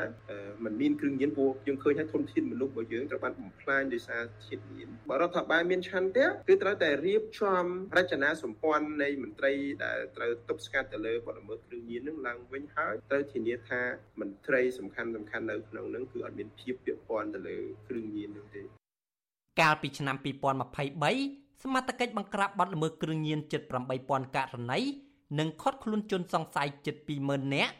[0.64, 7.64] มันមានគ្រឿងញៀនពួកយើងឃើញថាធនធានមនុស្សរបស់យើងត្រូវបានបំផ្លាញដោយសារជាតិញៀនបើរដ្ឋបាលមានឆន្ទៈគឺត្រូវតែរៀបចំ
[7.96, 9.52] រចនាសម្ព័ន្ធនៃមន្ត្រី
[9.84, 13.80] ដែលត្រូវទប់ស្កាត់ទៅលើបទល្មើសគ្រឿងញៀននឹងឡើងវិញហើយត្រូវធានាថា
[14.20, 17.56] មន្ត្រីសំខាន់សំខាន់នៅក្នុងនឹងគឺអត់មានភាពពាក់ព័ន្ធទៅលើ
[17.88, 18.62] គ្រឿងញៀននោះទេ
[19.60, 20.16] កាលពីឆ្នាំ
[20.84, 23.62] 2023សមត្ថកិច្ចបង្ក្រាបបទល្មើសគ្រឿងញៀនជិត
[23.98, 24.80] 8000ករណី
[25.38, 27.72] និងឃាត់ខ្លួនជនសង្ស័យជិត20000នាក់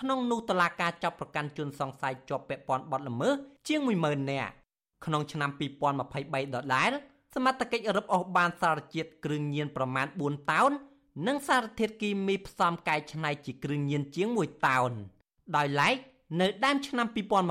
[0.00, 3.34] ក្នុងនោះតឡាការចាប់ប្រកាន់ជនសង្ស័យជាប់ពាក់ព័ន្ធបទល្មើស
[3.68, 4.52] ជាង10000នាក់
[5.04, 6.92] ក្នុងឆ្នាំ2023ដដែល
[7.34, 10.70] សមត្ថកិច្ចរឹបអូសបានសារជាតិគ្រឿងញៀនប្រមាណ4តោន
[11.26, 14.92] និងសារធាតុគីមីផ្សំកែច្នៃជាគ្រឿងញៀនជាង1តោន
[15.56, 15.96] ដោយឡែក
[16.40, 17.06] នៅដើមឆ្នាំ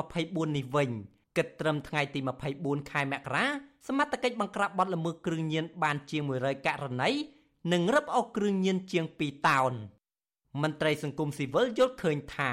[0.06, 0.90] 2024នេះវិញ
[1.38, 2.20] គិតត្រឹមថ្ងៃទី
[2.56, 3.46] 24ខែមករា
[3.88, 7.10] សមត្ថកិច្ចបង្ក្រាបបទល្មើសគ្រឿងញៀនបានជាង100ករណី
[7.74, 9.74] និងរឹបអូសគ្រឿងញៀនជាង2តោន
[10.62, 12.52] មន្ត្រីសង្គមស៊ីវិលយល់ឃើញថា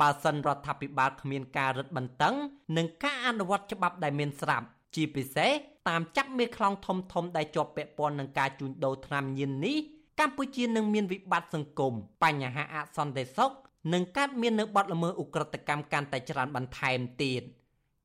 [0.00, 2.34] បើសិនរដ្ឋាភិបាលគ្មានការរឹតបន្តឹង
[2.76, 5.52] និងការអនុវត្តច្បាប់ដែលមានស្រាប់ជាពិសេស
[5.88, 9.78] តាមចាប់មេខ្លោងធំធំដែលជាប់ពាក់ព័ន្ធនឹងការជួញដូរថ្នាំញៀននេះ
[10.20, 13.50] កម្ពុជានឹងមានវិបត្តិសង្គមបញ្ហាអសន្តិសុខ
[13.92, 17.42] និងកើតមាននៅបាត់ល្មើសឧក្រិដ្ឋកម្មកាន់តែច្រើនបន្ថែមទៀត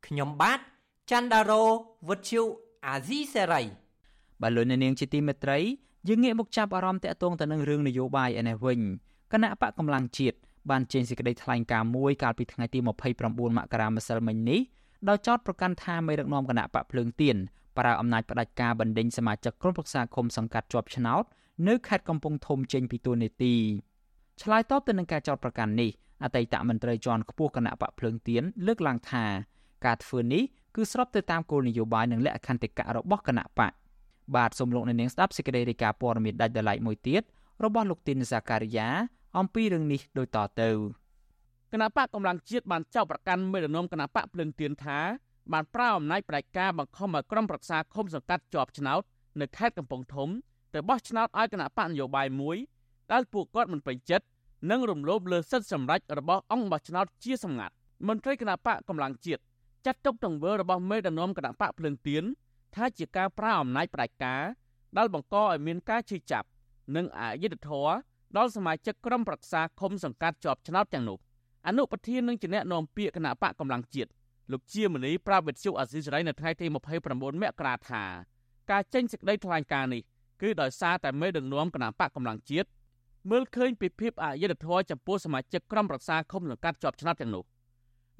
[0.08, 0.60] ខ្ញុំបាទ
[1.12, 1.64] ច័ន្ទដារោ
[2.08, 2.42] វុទ្ធុ
[2.88, 3.64] អាស៊ីសេរី
[4.42, 5.60] បាទលោកនាងជាទីមេត្រី
[6.08, 8.80] យើងងាកមកចាប់អារម្មណ៍តាក់ទងទៅនឹងរឿងនយោបាយឯនេះវិញ
[9.36, 10.38] គណៈបកកម្លាំងជាតិ
[10.70, 14.60] បានចេញសេចក្តីថ្លែងការណ៍មួយកាលពីថ្ងៃទី29មករាម្សិលមិញនេះ
[15.10, 17.36] ដោយចោទប្រកាន់ថាមេដឹកនាំគណៈបកភ្លើងទៀន
[17.78, 21.24] ប្រើអំណាចផ្ដាច់ការបណ្ដេញសមាជិកក្រុមប្រឹក្សាឃុំសង្កាត់ជាប់ឆ្នោត
[21.68, 23.56] នៅខេត្តកំពង់ធំចេញពីទួលនីតិ
[24.42, 25.90] ឆ្លើយតបទៅនឹងការចោទប្រកាន់នេះ
[26.24, 29.26] អតីតមន្ត្រីជាន់ខ្ពស់គណៈបកភ្លើងទៀនលើកឡើងថា
[29.86, 30.44] ការធ្វើនេះ
[30.76, 33.72] គឺស្របទៅតាមគោលនយោបាយនិងលក្ខន្តិកៈរបស់គណៈបក
[34.36, 37.24] បាទសូមលោកអ្នកនាងស្ដាប់សេចក្តីរាយការណ៍ព័ត៌មានដាច់ដライមួយទៀត
[37.64, 38.90] របស់លោកទីនសាការីយ៉ា
[39.38, 40.70] អំពីរឿងនេះដូចតទៅ
[41.72, 45.00] គណៈបកកម្លាំងជាតិបានចោទប្រកាន់មេដឹកនាំគណៈបកភ្លឹងទៀនថា
[45.54, 49.02] បានប្រើអំណាចផ្ដាច់ការបង្ខំឲ្យក្រុមប្រឹក្សាឃុំសង្កាត់ជាប់ឆ្នោត
[49.42, 50.30] នៅខេត្តកំពង់ធំ
[50.74, 52.58] ទៅបោះឆ្នោតឲ្យគណៈបកនយោបាយមួយ
[53.12, 54.26] ដែលពួកគាត់មិនពេញចិត្ត
[54.72, 57.74] និងរំលោភលើសិទ្ធិសម្រេចរបស់អង្គបោះឆ្នោតជាសម្ងាត់
[58.08, 59.42] មន្ត្រីគណៈបកកម្លាំងជាតិ
[59.86, 62.24] ចាត់ទុកទង្វើរបស់មេដឹកនាំគណៈបកភ្លឹងទៀន
[62.76, 64.44] ថាជាការប្រើអំណាចផ្ដាច់ការ
[64.98, 66.48] ដែលបង្កឲ្យមានការឈឺចាប់
[66.96, 67.96] និងអយុត្តិធម៌
[68.38, 71.18] ដល់សមាជិកក្រុមប្រឹក្សាឃុំសង្កាត់ជាប់ឆ្នោតទាំងនោះ
[71.68, 74.10] អនុប្រធាននឹងជាអ្នកនាំពាក្យគណៈបកកម្លាំងជាតិ
[74.52, 76.76] លោកជាមនីប្រាប់វិទ្យុអាស៊ីសេរីនៅថ្ងៃទី29
[77.42, 78.04] មករាថា
[78.72, 80.02] ការចេញសេចក្តីថ្លែងការណ៍នេះ
[80.42, 82.68] គឺដោយសារតែមេដឹកនាំគណៈបកកម្លាំងជាតិ
[83.30, 87.44] មើលឃើញពីភាពអយុត្តិធម៌ចំពោះសមាជិកក្រុមប្រឹក្សាឃុំសង្កាត់ជាប់ឆ្នោតទាំងនោះ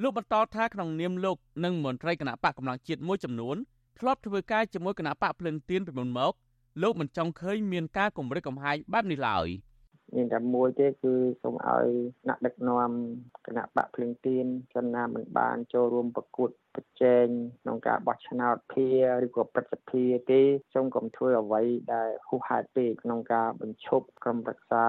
[0.02, 3.58] លោកបន្តថាក្នុងនាមលោកនិងមន្ត្រីគណៈបកកម្លាំងជាតិមួយចំនួន
[4.00, 6.34] ធ្លាប់ធ្វើការជាមួយគណៈបកភ្លឹងទៀនពីមុនមក
[6.82, 9.48] លោកមិនចង់ឃើញមានការគម្រិតកំហាយបែបនេះឡើយ។
[10.16, 11.88] មានតែមួយទេគឺសូមឲ្យ
[12.28, 12.92] អ្នកដឹកនាំ
[13.48, 17.26] គណៈបកភ្លឹងទៀនចំណាមិនបានចូលរួមប្រកួតប្រជែង
[17.62, 18.88] ក្នុងការបោះឆ្នោតភា
[19.26, 20.42] ឬក៏ព្រឹទ្ធសភាទេ
[20.74, 21.64] សូមកុំធ្វើអ្វី
[21.94, 24.86] ដែលហួសហេតុពេកក្នុងការបញ្ឈប់ក្រុមប្រឹក្សា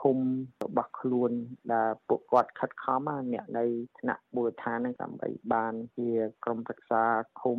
[0.00, 0.18] ឃុំ
[0.64, 1.32] របស់ខ្លួន
[1.72, 3.64] ដែលពួកគាត់ខិតខំអ្នកនៅ
[3.98, 6.10] ថ្នាក់មូលដ្ឋានហ្នឹងដើម្បីបានជា
[6.44, 7.02] ក្រុមប្រឹក្សា
[7.42, 7.58] ឃុំ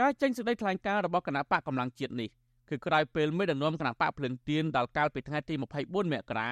[0.00, 2.30] ការចេញសេចក្តីថ្លែងការណ៍របស់គណៈបកកម្លាំងជាតិនេះ
[2.68, 6.50] គឺក្រោយពេលមេដឹកនាំគណៈបកភ្លឹងទៀនដល់កាលពីថ្ងៃទី24មករា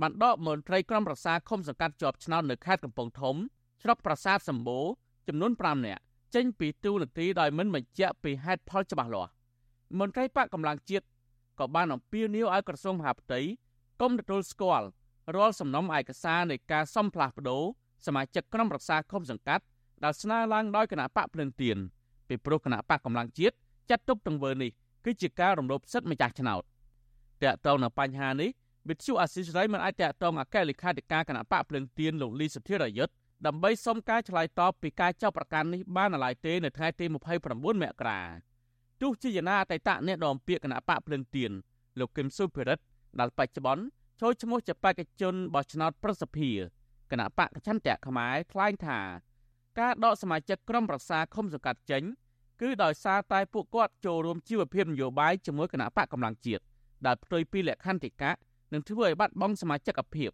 [0.00, 3.36] បានដកមន្ត្រីក្រុមប្រឹក្សាឃុំសង្កាត់ជាប់ឆ្នោតនៅខេត្តកំពង់ធំ
[3.82, 4.86] ស្រុកប្រាសាទសម្បូរ
[5.28, 6.02] ចំនួន5នាក់
[6.34, 9.30] ចេញពីទូនាទីដោយមិនបញ្ជាក់ពីហេតុផលច្បាស់លាស់
[9.98, 11.06] មន្ត្រីបកកម្លាំងជាតិ
[11.58, 13.40] ក៏បានអំពាវនាវឲ្យក្រសួងមហាផ្ទៃ
[14.00, 14.86] កុំទទួលស្គាល់
[15.36, 17.62] រាល់សំណុំឯកសារនៃការសំផ្លាស់ប្ដូរ
[18.06, 19.64] សមាជិកក្រុមប្រឹក្សាឃុំសង្កាត់
[20.04, 21.78] ដែលស្នើឡើងដោយគណៈបកភ្លឹងទៀន
[22.28, 23.54] ពីព្រោះគណៈបកកម្លាំងជាតិ
[23.90, 24.70] ចាត់ទុកទង្វើនេះ
[25.04, 26.62] គឺជាការរំលោភសិទ្ធិម្ចាស់ឆ្នោត
[27.42, 28.50] តកតងនឹងបញ្ហានេះ
[28.88, 33.12] វិទ្យុអាស៊ីសេរីមិនអាចតកតងអគ្គលេខាធិការគណៈបកភ្លឹងទៀនលោកលីសុធិរយុទ្ធ
[33.46, 38.20] ដើម្បីសុំការឆ្លើយតបពីការចោទប្រកាន់នេះបាននៅឡើយទេនៅថ្ងៃទី29មករា
[39.00, 41.52] ទោះជាយ៉ាងណាអតីតអ្នកនាំពាក្យគណៈបកភ្លឹងទៀន
[41.98, 42.84] លោកគឹមសុភិរិទ្ធ
[43.20, 43.84] ដែលបច្ចុប្បន្ន
[44.20, 46.56] ចូលឈ្មោះជាបេក្ខជនបោះឆ្នោតប្រសិទ្ធភាព
[47.10, 49.00] គណៈបកចន្ទៈខ្មែរថ្លែងថា
[49.78, 52.02] ការដកសមាជិកក្រុមប្រឹក្សាឃុំសង្កាត់ចេញ
[52.60, 56.62] គឺដោយសារតែពួកគាត់ចូលរួមជីវភាពនយោបាយជាមួយគណៈបកកម្លាំងជាតិ
[57.06, 58.32] ដែលផ្ទុយពីលក្ខន្តិកៈ
[58.72, 60.30] និងធ្វើឲ្យបាត់បង់សមាជិកភាព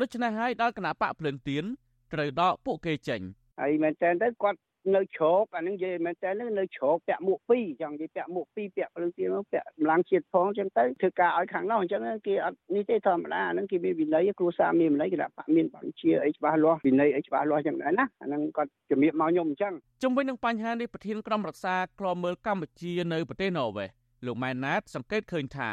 [0.00, 1.64] ដូច្នេះហើយដល់គណៈបកភ្លើងទៀន
[2.12, 3.20] ត្រូវដកពួកគេចេញ
[3.60, 4.58] ហើយមែនតើទៅគាត់
[4.92, 23.88] នៅជ្រោកអានឹងនិយាយមែនតើនៅជ្រោកពាក់មួកពីរចង់និយាយពាក់មួកពីរពាក់ភ្លើងទៀនពាក់ម្លាំងជាតិផងអញ្ចឹងទៅធ្វើការឲ្យខាងនោះអញ្ចឹងគេអត់នេះទេធម្មតាអានឹងគេមានវិន័យគ្រួសារមានវិន័យគណៈបកមានបញ្ជាអីច្បាស់លាស់វិន័យអីច្បាស់លាស់អញ្ចឹងដែរណាអានឹងគាត់ជំរាបមកខ្ញុំអញ្ចឹងជុំវិញនឹងបញ្ហានេះប្រធានក្រុមរក្សាក្លមមើលកម្ពុជានៅប្រទេសណូវេស
[24.26, 25.70] លោកម៉ែនណាតសង្កេតឃើញថា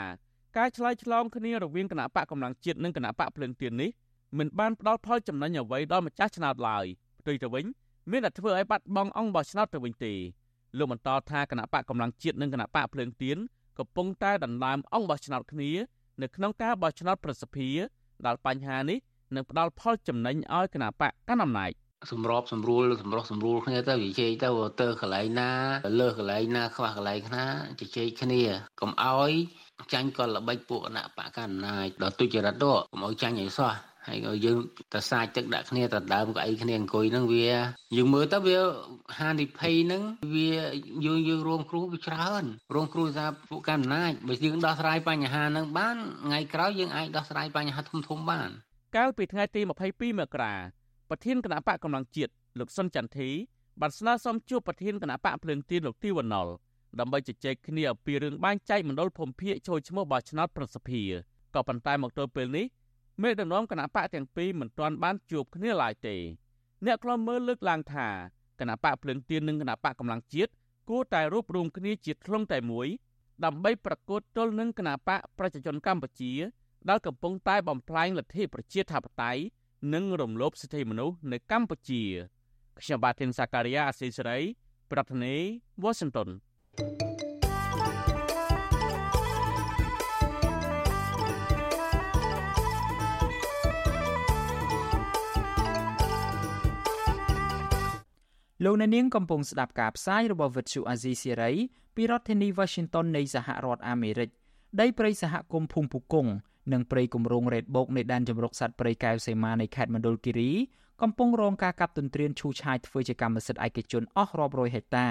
[0.57, 3.89] ការឆ្លើយឆ្លងគ្នារវាងគណៈបកកម្លាំងជាតិនិងគណៈបកភ្លឹងទៀននេះ
[4.37, 6.85] មិនបានផ្ដល់ផលចំណេញអ្វីដល់ម្ចាស់ឆ្នោតឡើយ
[7.19, 7.65] ផ្ទុយទៅវិញ
[8.09, 10.13] មានតែធ្វើឲ្យបាត់បង់អង្គបោះឆ្នោតទៅវិញទេ
[10.77, 13.37] លោកបន្តថាគណៈបកកម្លាំងជាតិនិងគណៈបកភ្លើងទៀន
[13.79, 15.71] កំពុងតែដណ្ដើមអង្គបោះឆ្នោតគ្នា
[16.21, 17.83] នៅក្នុងការបោះឆ្នោតប្រសិទ្ធភាព
[18.25, 18.97] ដែលបញ្ហានេះ
[19.35, 21.71] នឹងផ្ដល់ផលចំណេញឲ្យគណៈបកកាន់អំណាច
[22.11, 24.49] សម្របសម្រួលសម្រុះសម្រួលគ្នាទៅនិយាយទៅ
[24.81, 25.51] ទៅកន្លែងណា
[25.99, 27.45] លើសកន្លែងណាខ្វះកន្លែងណា
[27.79, 28.41] ជជែកគ្នា
[28.79, 29.31] កុំឲ្យ
[29.93, 33.73] ចាញ់ក៏ល្បិចពួកគណៈបកកណ្ណាចដល់ទុច្ចរិតទៅកុំឲ្យចាញ់ឲ្យសោះ
[34.07, 34.57] ហើយក៏យើង
[34.93, 37.47] ទៅសាចទឹកដាក់គ្នាទៅដើមកៅអីគ្នាអង្គុយហ្នឹងវា
[37.97, 38.57] យើងមើលទៅវា
[39.19, 40.03] ហានិភ័យហ្នឹង
[40.35, 40.51] វា
[41.05, 42.43] យើងយើងរងគ្រោះវាច្រើន
[42.75, 48.49] រងគ្រោះថាពួកកណ្ណាចបើយើងដោះស្រាយបញ្ហាហ្នឹងបានថ្ងៃក្រោយយើងអាចដោះស្រាយបញ្ហាធំធំបាន
[48.95, 49.61] កាលពីថ្ងៃទី
[49.91, 50.55] 22មករា
[51.09, 53.29] ប្រធានគណៈបកកម្លាំងជាតិលោកសុនចន្ទធី
[53.81, 56.47] បានស្នើសុំជួបប្រធានគណៈបកភ្លើងទៀនលោកទីវណ្ណុល
[56.99, 61.09] ដើម្បីជជែកគ្នាអំពីរឿងបែងចែកមណ្ឌលភូមិភាគចូលឈ្មោះបោះឆ្នោតប្រសិទ្ធភាព
[61.55, 62.65] ក៏ប៉ុន្តែមកទល់ពេលនេះ
[63.21, 66.15] មេដឹកនាំគណៈបកទាំងពីរមិនទាន់បានជួបគ្នាឡើយទេ
[66.85, 68.07] អ្នកខ្លំមើលលើកឡើងថា
[68.59, 70.51] គណៈបកភ្លឹងទៀននិងគណៈបកកម្លាំងជាតិ
[70.89, 72.87] គួរតែរួបរวมគ្នាជាធ្លុងតែមួយ
[73.45, 76.33] ដើម្បីប្រកួតទល់នឹងគណៈបកប្រជាជនកម្ពុជា
[76.89, 79.41] ដែលកំពុងតែបំផ្លាញលទ្ធិប្រជាធិបតេយ្យ
[79.93, 82.03] និងរំលោភសិទ្ធិមនុស្សនៅកម្ពុជា
[82.79, 84.39] ខ្ញុំបាទធីនសាការីយ៉ាអស៊ីសេរី
[84.91, 85.45] ប្រធានាធិ
[85.83, 86.29] បតី Washington
[98.65, 101.51] លោកអ្នកនាងកំពុងស្ដាប់ការផ្សាយរបស់វិទ្យុអាស៊ីសេរី
[101.95, 104.29] ពីរដ្ឋធានី Washington នៃសហរដ្ឋអាមេរិក
[104.79, 106.31] ដីព្រៃសហគមន៍ភូមិពុគង្គ
[106.73, 110.51] និងព្រៃគម្រោងរ៉េតបូកនៃដែនជម្រកសត្វព្រៃកែវសីមានៃខេត្តមណ្ឌលគិរី
[111.01, 115.07] កំពុងរងការកាប់ទន្ទ្រានឈូសឆាយធ្វើជាកម្មសិទ្ធិឯកជនអស់រាប់រយហិកតា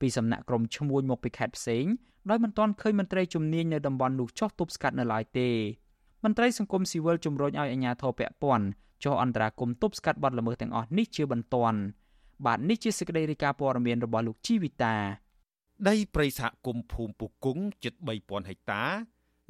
[0.00, 1.84] ពីសំណាក់ក្រុមឈ្មួញមកពីខេត្តផ្សេង
[2.30, 5.48] ដោយមិនទាន់ឃើញមន្ត្រីជំនាញនៅតំបន់នោះចោះទប់ស្កាត់នៅឡើយទេ
[6.24, 8.66] មន្ត្រីសង្គមស៊ីវិលជំរុញឲ្យអាជ្ញាធរពាក់ព័ន្ធ
[9.04, 11.80] ចុះអន្តរាគមន៍ទប់ស្កាត់បទល្មើសទាំងអស់នេះជាបន្ទាន់
[12.46, 14.94] បាទនេះជាសេចក្តីរាយការណ៍ព័ត៌មានរបស់លោកជីវិតា
[15.88, 18.84] ដីព្រៃសហគមន៍ភូមិពុគង្គជិត3000ហិកតា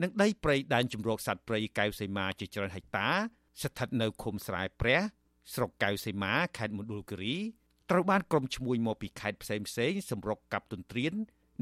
[0.03, 3.09] និងដីព្រៃដែនជម្រកសត្វព្រៃកែវសីមាជាច្រើនហិកតា
[3.63, 5.01] ស្ថិតនៅឃុំស្រែព្រះ
[5.55, 7.37] ស្រុកកែវសីមាខេត្តមណ្ឌលគិរី
[7.91, 11.15] ត្រូវបានក្រុមឈ្មួញមកពីខេត្តផ្សេងផ្សេងសម្រុកកាប់ទន្ទ្រាន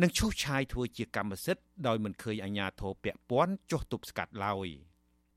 [0.02, 4.68] និងឈូសឆាយធ្វើជាកម្មសិទ្ធិដោយមិនឃើញអាជ្ញាធរពាក់ព័ន្ធចុះទប់ស្កាត់ឡើយ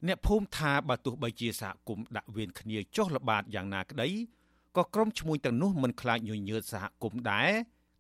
[0.08, 4.10] អ្នកភូមិថាបើទោះបីជាសហគមន៍ដាក់វេនគ្នាចុះល្បាតយ៉ាងណាក្តី
[4.78, 7.52] ក៏ក្រុមឈ្មួញទាំងនោះមិនខ្លាចញញើតសហគមន៍ដែរ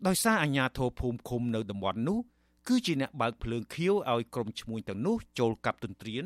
[0.07, 2.19] ដោយសារអាជ្ញាធរភូមិឃុំនៅតំបន់នោះ
[2.67, 6.25] គឺជាអ្នកបើកភ្លើងខៀវឲ្យក្រុមឈ្មួញទាំងនោះចូលកាប់ទន្ទ្រាន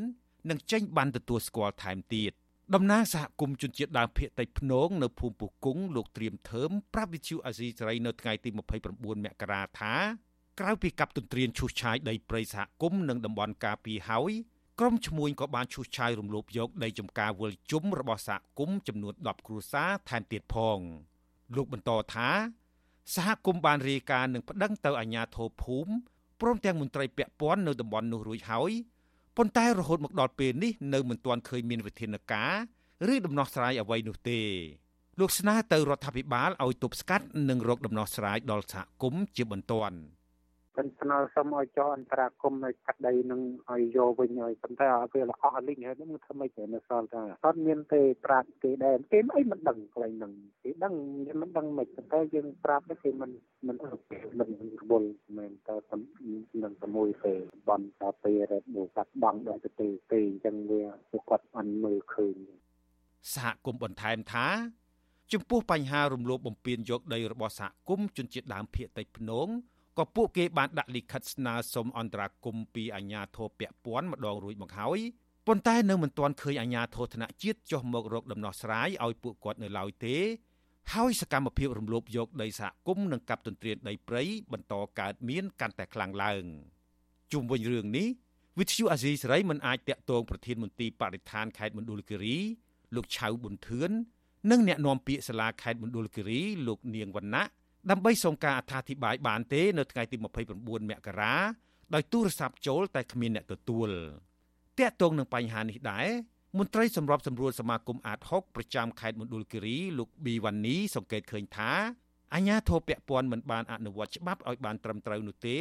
[0.50, 2.32] និងចេញបានទទួលស្គាល់ថែមទៀត
[2.74, 8.60] តំណាងសហគមន៍ជនជាតិដើមភាគតិចភ្នងនៅភូមិពុគង្គលោកត្រៀមធើមប្រាប់វិទ្យុអាស៊ីសេរីនៅថ្ងៃទី29ម
[9.42, 9.94] ករាថា
[10.60, 14.32] ក្រៅពីកាប់ទន្ទ្រានឈូសឆាយដីព្រៃសហគមន៍និងតំបន់ការពារហើយ
[14.80, 20.80] ក្រុមឈ្មួញក៏បានឈូសឆាយរំលោភយកដីចំការវល់ជុំរបស់សហគមន៍ចំនួន10គ្រួសារថែមទៀតផង
[21.56, 22.30] លោកបន្តថា
[23.16, 25.92] សហគមន៍បានរាយការណ៍និងប្តឹងទៅអាជ្ញាធរភូមិ
[26.42, 28.72] ព្រមទាំងមន្ត្រីពាក់ព័ន្ធនៅតំបន់នោះរួចហើយ
[29.38, 32.54] ប៉ុន្តែរហូតមកដល់ពេលនេះនៅមិនទាន់ឃើញមានវិធានការ
[33.14, 34.42] ឬដំណោះស្រាយអ្វីនោះទេ
[35.20, 39.98] លោកស្នើទៅរដ្ឋាភិបាលឲ្យទប់ស្កាត់និងរកដំណោះស្រាយដល់សហគមន៍ជាបន្ទាន់។
[40.78, 50.34] ប៉ុន្តែស្នើសុំឲ្យចោអន្តរាគមន៍នៅកាត់ដីនឹងឲ្យយកវិញឲ្យប៉ុន្តែឲ្យពេលអស់លីងហើយនឹងធ្វើម៉េចទៅនៅសល់ថាអត់មានទេប្រាប់គេដែរគេអីមិនដឹងកន្លែងហ្នឹង
[50.64, 50.94] គេដឹង
[51.42, 53.32] មិនដឹងមិនប៉ុន្តែយើងប្រាប់គេមិន
[53.68, 54.04] មិនអត់
[54.40, 54.50] មិន
[54.82, 55.76] រវល់មែនតើ
[56.64, 57.34] នឹងតែមួយទេ
[57.70, 60.84] បន់តាពេលរត់មកកាត់បងដល់ទៅទេទេអញ្ចឹងវា
[61.30, 62.36] គាត់អត់មើលឃើញ
[63.34, 64.48] សហគមន៍បន្ថែមថា
[65.34, 69.48] ចំពោះបញ្ហារំលោភបំពានយកដីរបស់សហគមន៍ជនជាតិដើមភាគតិចភ្នង
[69.98, 75.00] ក៏ពួកគេបានដាក់លិខិតស្នើសុំអន្តរាគមន៍ពីអាជ្ញាធរពាក់ព័ន្ធម្ដងរួចមកហើយ
[75.48, 80.18] ប៉ុន្តែនៅមិនទាន់ឃើញអាជ្ញាធរថ្នាក់ជាតិចុះមករកដំណោះស្រាយឲ្យពួកគាត់នៅឡើយទេ
[80.94, 86.44] ហើយសកម្មភាពរំលោភយកដីសហគមន៍និងកាប់ទន្ទ្រានដីព្រៃបន្តកើតមានកាន់តែខ្លាំងឡើង
[87.32, 88.08] ជុំវិញរឿងនេះ
[88.60, 92.38] វិទ្យុអាស៊ីសេរីមិនអាចតាក់ទងប្រធានមន្ទីរបរិស្ថានខេត្តមណ្ឌលគិរី
[92.96, 93.92] លោកឆៅប៊ុនធឿន
[94.52, 97.46] និងអ្នកនាំពាក្យសាលាខេត្តមណ្ឌលគិរីលោកនាងវណ្ណៈ
[97.91, 101.34] ដើម្បីសុំការអត្ថាធិប្បាយបានទេនៅថ្ងៃទី29មករា
[101.93, 103.89] ដោយទូរស័ព្ទចូលតែគ្មានអ្នកទទួល
[104.80, 106.08] តាក់ទងនឹងបញ្ហានេះដែរ
[106.58, 111.71] មន្ត្រីសម្របសម្រួលសមាគមអាត6ប្រចាំខេត្តមណ្ឌលគិរីលោកប៊ីវ៉ាន់នីសង្កេតឃើញថា
[112.34, 115.58] អាញាធរពពន់មិនបានអនុវត្តច្បាប់ឲ្យបានត្រឹមត្រូវនោះទេ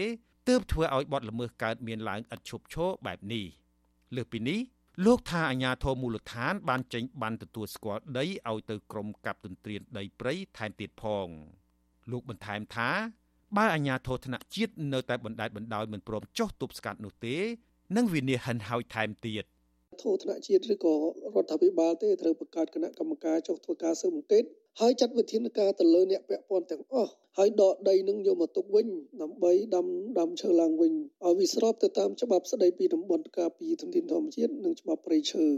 [0.49, 3.45] ទើបធ្វើឲ្យបទល្មើសកើតមានឡើងឥតឈប់ឈរបែបនេះ
[4.17, 4.61] លើសពីនេះ
[5.07, 11.29] លោកថាអាញាធរមូលដ្ឋានបានចេញបានទទួលស្គាល់ដីឲ្យទៅក្រមកັບទន្ទ្រានដីព្រៃថែមទៀតផង
[12.11, 12.91] លោកបន្ថែមថា
[13.57, 17.37] បើអាញាធរថ្នាក់ជាតិនៅតែបណ្តែតបណ្ដោយមិនព្រមចុះទប់ស្កាត់នោះទេ
[17.97, 19.45] នឹងវិនិច្ឆ័យហិនហោចថែមទៀត
[20.03, 24.45] ធរថ្នាក់ជាតិឬក៏រដ្ឋាភិបាលទេត្រូវបង្កើតគណៈកម្មការចុះធ្វើការស៊ើបអង្កេត
[24.81, 28.87] ហើយចាត់វិធានការទៅលើអ្នកពាក់ព័ន្ធទាំងអស់ហើយដកដីនឹងយកមកទុកវិញ
[29.23, 29.87] ដើម្បីដាំ
[30.19, 30.93] ដាំឈើឡើងវិញ
[31.25, 35.53] ឲ្យវាស្របទៅតាមច្បាប់ស្តីពីតំបន់ការពារធនធានធម្មជាតិនិងច្បាប់ព្រៃឈើរ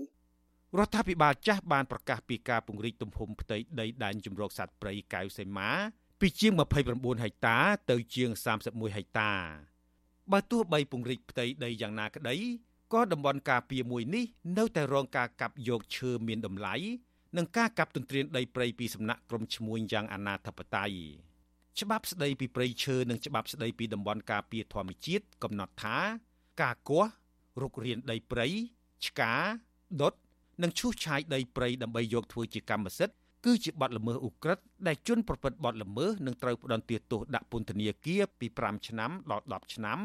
[0.86, 5.70] ដ្ឋាភិបាលចាស់បានប្រកាសពីការពង្រីកទំហំផ្ទៃដីដែនជម្រកសត្វព្រៃកៅសីមា
[6.20, 6.52] ពីជាង
[6.88, 7.58] 29ហិកតា
[7.90, 8.30] ទៅជាង
[8.64, 9.32] 31ហិកតា
[10.32, 12.36] បើទោះបីពង្រីកផ្ទៃដីយ៉ាងណាក្តី
[12.92, 14.24] ក៏តំបន់ការពារមួយនេះ
[14.58, 16.74] នៅតែរងការកាប់យកឈើមានតម្លៃ
[17.36, 20.90] និងការកាប់ទន្ទ្រានដីព្រៃពីសំណាក់ក្រុមឈ្មួញយ៉ាងអនាធបត័យ
[21.80, 25.96] ច្បាប់ស្ដីពីព្រៃឈើនិងច្បាប់ស្ដីពីតំបន់ការពារធម្មជាតិកំណត់ថា
[26.62, 27.12] ការគាស់
[27.62, 28.46] រុករានដីព្រៃ
[29.06, 29.32] ឆ្កា
[30.00, 30.14] ដុត
[30.62, 39.98] និងឈូសឆាយដីព្រៃដើម្បីយកធ្វើជាកម្មសិទ្ធិ គឺជាបទល្មើសឧក្រិដ្ឋដែលជនប្រព្រឹត្តបទល្មើសនឹងត្រូវផ្ដន្ទាទោសដាក់ពន្ធនាគារពី5ឆ្នាំដល់10ឆ្នាំ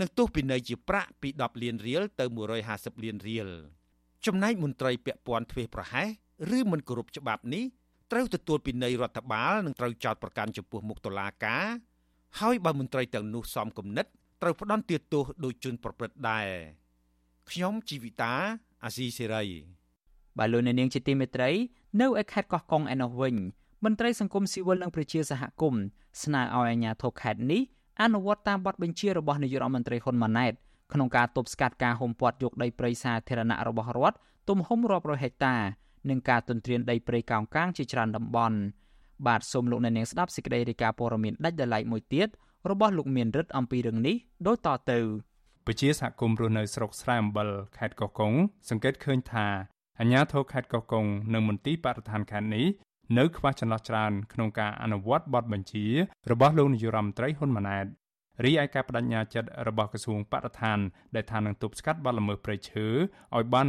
[0.00, 2.24] និងទោសពិន័យជាប្រាក់ពី10លានរៀលទៅ
[2.64, 3.48] 150លានរៀល
[4.26, 6.08] ចំណែកមន្ត្រីពាក់ព័ន្ធទ្វេប្រហែស
[6.56, 7.64] ឬមិនគោរពច្បាប់នេះ
[8.12, 11.64] ត្រូវទទួលពិន័យរដ្ឋបាលនិងត្រូវចោទប្រកាន់ចំពោះមុខតុលាការ
[12.40, 14.06] ហើយបើមន្ត្រីទាំងនោះសមគំនិត
[14.42, 16.48] ត្រូវផ្ដន្ទាទោសដោយជនប្រព្រឹត្តដែរ
[17.50, 18.32] ខ្ញុំជីវិតា
[18.84, 19.44] អាស៊ីសេរី
[20.38, 21.50] បាទលោកអ្នកនាងជាទីមេត្រី
[22.00, 23.34] នៅឯខេត្តកោះកុងឯនោះវិញ
[23.84, 25.82] មន្ត្រីសង្គមស៊ីវិលនិងប្រជាសហគមន៍
[26.22, 27.62] ស្នើឲ្យអាជ្ញាធរខេត្តនេះ
[28.02, 30.52] អនុវត្តតាមបទបញ្ជារបស់នាយករដ្ឋមន្ត្រីហ៊ុនម៉ាណែត
[30.92, 34.16] ក្នុងការទប់ស្កាត់ការហុំព័ទ្ធយកដីព្រៃសាធារណៈរបស់រដ្ឋ
[34.48, 35.56] ទំហំរាប់រយហិកតា
[36.10, 38.58] និងការទន្ទ្រានដីព្រៃកោងកាងជាច្រើនតំបន់
[39.26, 42.28] បាទសូមលោកអ្នកនាងស្ដាប់សេចក្តីរាយការណ៍ព័ត៌មានដាច់ដោយឡែកមួយទៀត
[42.70, 44.16] របស់លោកមានរិទ្ធអំពីរឿងនេះ
[44.46, 44.98] ដូចតទៅ
[45.66, 48.32] ពជាសហគមន៍រស់នៅស្រុកស្រែអំបិលខេត្តកោះកុង
[48.70, 49.46] សង្កេតឃើញថា
[50.00, 52.66] អាជ្ញាធរខេត្តកោះកុងនិងមន្ទីរបរិស្ថានខេត្តនេះ
[53.18, 55.86] នៅខ្វះចន្លោះច្រើនក្នុងការអនុវត្តបទបញ្ជា
[56.30, 57.86] របស់លោកនាយរដ្ឋមន្ត្រីហ៊ុនម៉ាណែត
[58.44, 60.78] រីឯការបដិញ្ញាចិត្តរបស់ក្រសួងបរិស្ថាន
[61.14, 62.86] ដែលថានឹងទប់ស្កាត់បទល្មើសព្រៃឈើ
[63.34, 63.66] ឲ្យបាន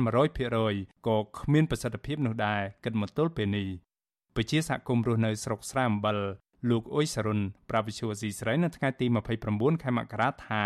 [0.54, 3.68] 100%ក៏គ្មានប្រសិទ្ធភាពនោះដែរគិតមកទល់ពេលនេះ
[4.36, 6.18] ពជាសហគមន៍រស់នៅស្រុកស្រែអំបិល
[6.70, 9.06] លោកអ៊ុយសរុនប្រាវិឈូស៊ីស្រីនៅថ្ងៃទី
[9.46, 10.64] 29ខែមករាថា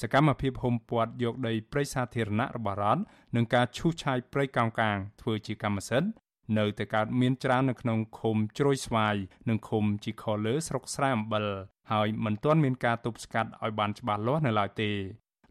[0.00, 3.02] សកម្មភាពហុំព័ទ្ធយកដីព្រៃសាធារណៈរបស់រដ្ឋ
[3.36, 6.10] និងការឈូសឆាយព្រៃកោងកាងធ្វើជាកម្មសិទ្ធិ
[6.58, 9.16] នៅតែកើតមានច្រើននៅក្នុងឃុំជ្រោយស្វាយ
[9.48, 11.44] និងឃុំជីខលើស្រុកស្រែអំបិល
[11.92, 14.90] ហើយមិនទាន់មានការទប់ស្កាត់ឲ្យបានច្បាស់លាស់នៅឡើយទេ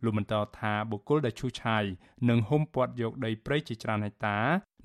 [0.04, 1.84] លោកបន្តថាបុគ្គលដែលឈូសឆាយ
[2.30, 4.38] និងហុំព័ទ្ធយកដីព្រៃជាច្រើនហិកតា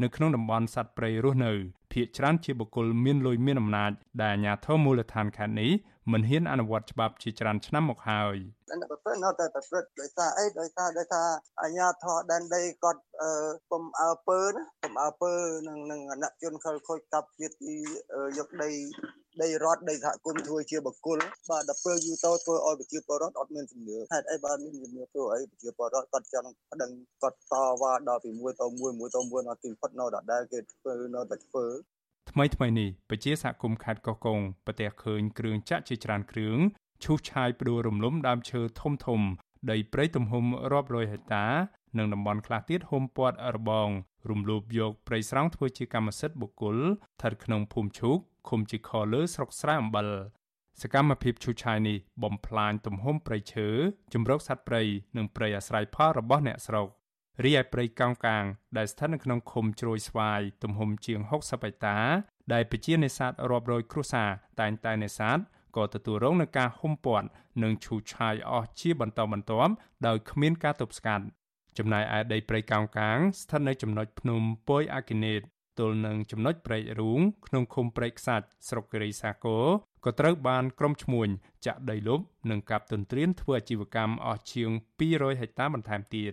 [0.03, 1.53] នៅក្នុងតំបន់សត្វព្រៃរស់នៅ
[1.93, 3.93] ភ ieck ច្រើនជាបុគ្គលមានលុយមានអំណាច
[4.23, 5.71] ដែលអាជ្ញាធរមូលដ្ឋានខេត្តនេះ
[6.13, 8.37] មិនហ៊ានអនុវត្តច្បាប់ជាច្រើនឆ្នាំមកហើយ
[8.81, 11.27] អ្នកប្រព្រឹត្តនៅតែប្រព្រឹត្តដោយសារអីដោយសារដោយសារ
[11.63, 13.03] អាជ្ញាធរដែនដីគាត់
[13.73, 15.33] កុំអើពើណាកុំអើពើ
[15.69, 17.75] នឹងនឹងអនជនខលខូចកាប់ជាតិ
[18.39, 18.71] យកដី
[19.43, 21.19] ដីរដ្ឋដីសហគមន៍ធ្វើជាបកគល
[21.51, 26.91] បាទដល់ពេលយូរទៅធ្វើឲ្យប្រជាពលរដ្ឋអត់មានជំនឿហេតុអីបានមានជំនឿធ្វើអីប្រជាពលរដ្ឋគាត់ចង់ប្តឹង
[27.23, 31.67] គាត់តវ៉ាដល់ពីមួយទៅមួយមួយទៅមួយដល់ទីផុតនៅដដែលគេធ្វើនៅតែធ្វើ
[32.31, 36.59] ថ្មីថ្មីនេះពជាសហគមន៍ខេត្តកោះកុងប្រទះឃើញគ្រឿងចាក់ជាច្រើនគ្រឿង
[37.05, 39.21] ឈូសឆាយផ្ដួលរំលំដើមឈើធំធំ
[39.71, 41.47] ដីព្រៃទំហំរាប់រយហិកតា
[41.99, 43.89] និងតំបន់ខ្លះទៀតហុំព័ទ្ធរបង
[44.31, 50.09] រំលោភយកព្រៃស្រោងធ្វើជាកម្មសិទ្ធិបុគ្គលស្ថិតក្នុងភូមិឈូកឃុំជីខលើស្រុកស្រែអំបិល
[50.83, 53.69] សកម្មភាពឈូសឆាយនេះបំផ្លាញទំហំព្រៃឈើ
[54.13, 54.83] ជំរកសត្វព្រៃ
[55.17, 56.89] និងព្រៃអាស្រ័យផលរបស់អ្នកស្រុក
[57.45, 58.45] រីឯព្រៃកោងកាង
[58.79, 61.99] ដែលស្ថិតនៅក្នុងឃុំជ្រោយស្វាយទំហំជាង60ហិកតា
[62.53, 65.39] ដែលប្រជានេសាទរាប់រយគ្រួសារតែងតែនេសាទ
[65.77, 67.27] ក៏ទទួលរងនឹងការហុំព័ទ្ធ
[67.63, 69.73] និងឈូសឆាយអស់ជាបន្តបន្ទាប់
[70.07, 71.25] ដោយគ្មានការទប់ស្កាត់
[71.79, 75.41] ចំណែកឯដីព្រៃកោងកាងស្ថិតនៅចំណុចភ្នំពយអាគិនេត
[75.79, 79.65] ទល់នឹងចំណុចព្រែករូងក្នុងឃុំព្រែកខ្សាច់ស្រុកគិរីសាគរ
[80.05, 81.29] ក៏ត្រូវបានក្រុមឈ្មួញ
[81.67, 84.71] ចាក់ដីលុបនិងកាប់ទន្ទ្រានធ្វើអាជីវកម្មអស់ជាង
[85.07, 86.33] 200ហិកតាបន្ថែមទៀត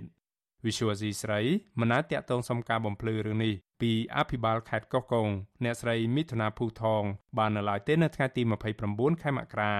[0.66, 1.40] វិសុវស៊ីស្រី
[1.80, 5.28] មិនអាចតាក់ទងសុំការបំភ្លឺរឿងនេះពីអភិបាលខេត្តកោះកុង
[5.64, 7.04] អ្នកស្រីមិថុនាភូថង
[7.38, 8.42] បាននៅឡើយទេនៅថ្ងៃទី
[8.82, 9.74] 29ខែមករា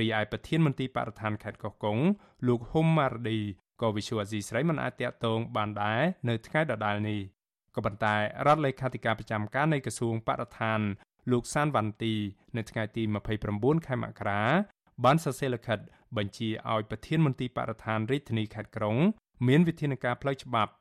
[0.00, 1.98] រីឯប្រធានមន្ទីរបរិស្ថានខេត្តកោះកុង
[2.46, 3.38] លោកហ៊ុំម៉ារឌី
[3.82, 7.20] ក៏វិសុវអាស៊ីស្រីមិនអាចតាក់ទងបានដែរនៅថ្ងៃដដែលនេះ
[7.74, 10.80] ក៏ប៉ុន្តែរដ្ឋលេខាធិការប្រចាំការនៃក្រសួងបរិស្ថាន
[11.32, 12.14] លោកសានវ៉ាន់ទី
[12.56, 13.02] នៅថ្ងៃទី
[13.44, 14.42] 29ខែមករា
[15.04, 15.78] បានសរសេរលិខិត
[16.16, 18.98] បញ្ជាឲ្យប្រធានមន្ទីរបរិស្ថានរាជធានីខេត្តក្រុង
[19.48, 20.72] មានវិធានការផ្លូវច្បាប់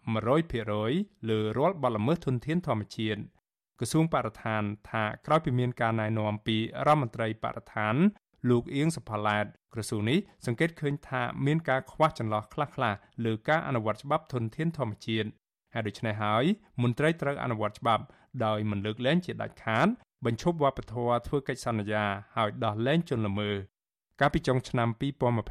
[0.80, 3.22] 100%លើរាល់បទល្មើសធនធានធម្មជាតិ
[3.80, 7.96] ក្រសួងបរិស្ថានថាក្រោយពីមានការណែនាំពីរដ្ឋមន្ត្រីបរិស្ថាន
[8.50, 15.30] លោកអៀងសុផាឡែតក្រសួងនេះសង្កេតឃើញថាមានការខ្វះចន្លោះខ្លះៗលើការអនុវត្តច្បាប់ធនធានធម្មជាតិ
[15.74, 16.44] ហើយដូច្នេះហើយ
[16.82, 18.04] មន្ត្រីត្រូវអនុវត្តច្បាប់
[18.46, 19.88] ដោយមិនលើកលែងជាដាច់ខាត
[20.26, 23.56] បញ្ឈប់វប្បធម៌ធ្វើកិច្ចសន្យាហើយដោះលែងជនល្មើស
[24.20, 24.90] កាលពីចុងឆ្នាំ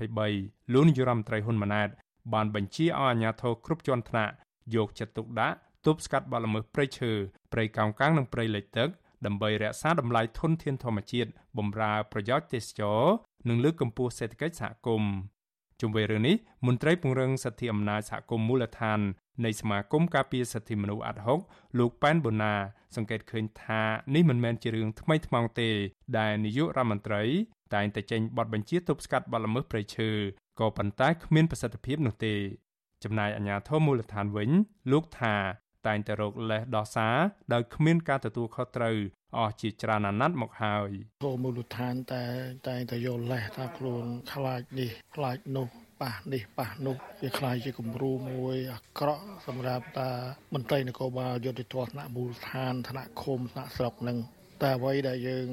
[0.05, 1.89] 2023លោកនាយរដ្ឋមន្ត្រីហ៊ុនម៉ាណែត
[2.35, 4.33] បានបញ្ជាឲ្យអាជ្ញាធរគ្រប់ជាន់ថ្នាក់
[4.75, 5.57] យកចិត្តទុកដាក់
[5.87, 7.13] ទប់ស្កាត់បទល្មើសព្រៃឈើ
[7.53, 8.89] ព្រៃកោងកាងនិងព្រៃលិចទឹក
[9.27, 13.03] ដើម្បីរក្សាតម្លៃធនធានធម្មជាតិបម្រើប្រយោជន៍ទេសចរ
[13.49, 15.13] និងលើកកម្ពស់សេដ្ឋកិច្ចសហគមន៍
[15.81, 19.01] ជុំវិញរឿងនេះមន្ត្រីពង្រឹងសិទ្ធិអំណាចសហគមន៍មូលដ្ឋាន
[19.45, 21.41] នៃសមាគមការពារសិទ្ធិមនុស្សអាត់ហុក
[21.79, 22.55] លោកប៉ែនបូណា
[22.97, 23.83] សង្កេតឃើញថា
[24.15, 25.71] នេះមិនមែនជារឿងថ្មីថ្មោងទេ
[26.19, 27.23] ដែលនាយករដ្ឋមន្ត្រី
[27.75, 30.11] តែងតែចេញបទបញ្ជាទប់ស្កាត់បទល្មើសព្រៃឈើ
[30.61, 32.35] ក៏ប៉ុន្តែគ្មានប្រសិទ្ធភាពនោះទេ
[33.05, 34.51] ចំណាយអាញាធមូលដ្ឋានវិញ
[34.93, 35.35] លោកថា
[35.87, 37.17] តែងតែរកលេសដោះសារ
[37.53, 38.97] ដោយគ្មានការទទួលខុសត្រូវ
[39.39, 40.91] អស់ជាច្រើនអាណត្តិមកហើយ
[41.25, 42.25] គោលមូលដ្ឋានតែ
[42.69, 45.69] តែងតែយកលេសថាខ្លួនខ្លាចនេះខ្លាចនោះ
[46.03, 50.11] ប៉ះនេះប៉ះនោះវាខ្លាយជាគំរូមួយអាក្រក់សម្រាប់តា
[50.55, 54.19] មន្ត្រីនគរបាលយុតិធម៌ថ្នាក់មូលដ្ឋានថ្នាក់ឃុំថ្នាក់ស្រុកនឹង
[54.63, 55.49] តែអ្វីដែលយើង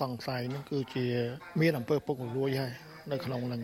[0.00, 1.06] សង្ស័យនឹងគឺជា
[1.60, 2.72] មានអំពើពុករលួយហើយ
[3.12, 3.60] នៅក្នុងនឹង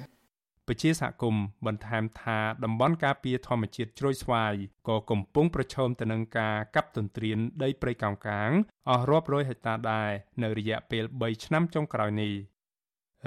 [0.70, 4.54] ពជាសហគមន៍បន្ថែមថាតំបន់ការពារធម្មជាតិជ្រោយស្វាយ
[4.88, 8.50] ក៏កំពុងប្រឈមទៅនឹងការកាប់ទន្ទ្រានដីព្រៃកោងកាង
[8.90, 10.10] អស់រាប់រយហិកតាដែរ
[10.42, 12.34] នៅរយៈពេល3ឆ្នាំចុងក្រោយនេះ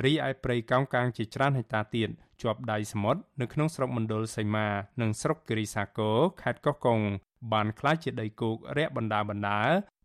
[0.04, 2.10] រីឯព្រៃកោងកាងជាច្រើនហិកតាទៀត
[2.42, 4.68] ជាប់ដៃសមុទ្រនៅក្នុងស្រុកមណ្ឌលសីមា
[5.02, 7.00] និងស្រុកគិរីសាគរខេត្តកោះកុង
[7.54, 9.62] បានក្លាយជាដីគោករាក់បណ្ដាបណ្ដា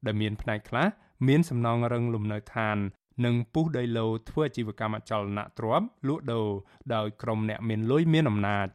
[0.06, 0.86] ដែលមានផ្នែកខ្លះ
[1.28, 2.78] មានសំណង់រឹងលំនៅឋាន
[3.24, 6.48] និងពុះដីឡូធ្វើអាជីវកម្មអចលនទ្រព្យលក់ដូរ
[6.94, 8.66] ដោយក្រុមអ្នកមានលុយមានអំណាច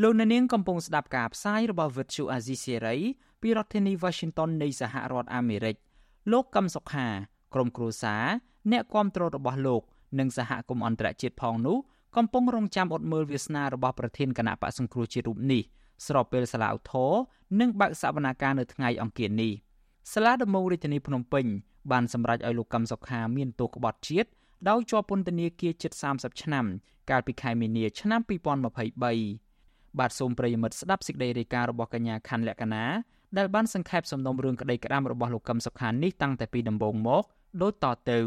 [0.03, 2.99] លោកអ្នកនាងកំពុងស្ដាប់ការផ្សាយរបស់ Vuthu Azizi Serai
[3.41, 5.75] ពីរដ្ឋធានី Washington នៃសហរដ្ឋអាមេរិក
[6.31, 7.07] លោកកឹមសុខា
[7.53, 8.23] ក្រុមគ្រួសារ
[8.71, 9.81] អ្នកគាំទ្ររបស់លោក
[10.19, 11.77] និងសហគមន៍អន្តរជាតិផងនោះ
[12.17, 15.61] កំពុងរងចាំអត់មើលវាសនារបស់ប្រធានគណៈបកសង្គ្រោះជាតិរូបនេះ
[16.07, 17.11] ស្របពេលសាលាឧទ្ធរ
[17.59, 19.51] និងបើកសវនាការនៅថ្ងៃអង្គារនេះ
[20.13, 21.45] សាលាដំបងរាជធានីភ្នំពេញ
[21.91, 24.29] បានសម្រេចឲ្យលោកកឹមសុខាមានទោសក្បត់ជាតិ
[24.69, 26.65] ដោយជាប់ពន្ធនាគារជិត30ឆ្នាំ
[27.09, 29.48] កាលពីខែមីនាឆ្នាំ2023
[29.99, 32.85] បាទសូមប្រិយមិត្តស្ដាប់សេចក្តីរាយការណ៍របស់កញ្ញាខណ្ឌលក្ខណា
[33.37, 37.23] ដែលបានសង្ខេបសំណុំរឿងក្តីក្តាមរបស់លោកកឹមសុខានេះតាំងតែពីដំបូងមក
[37.61, 38.19] ដូចតទៅ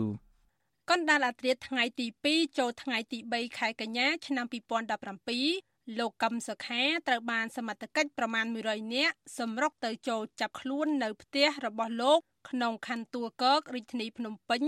[0.91, 12.21] កណ្ដាលអាត្រាថ្ងៃទី2ចូលថ្ងៃទី3ខែកញ្ញាឆ្នាំ2017 លោកកឹមសុខាត្រូវបានសមត្ថកិច្ចប្រមាណ100នាក់សម្រុកទៅចូលចាប់ខ្លួននៅផ្ទះរបស់លោក
[12.51, 14.63] ក្នុងខណ្ឌទួលគករាជធានីភ្នំពេញ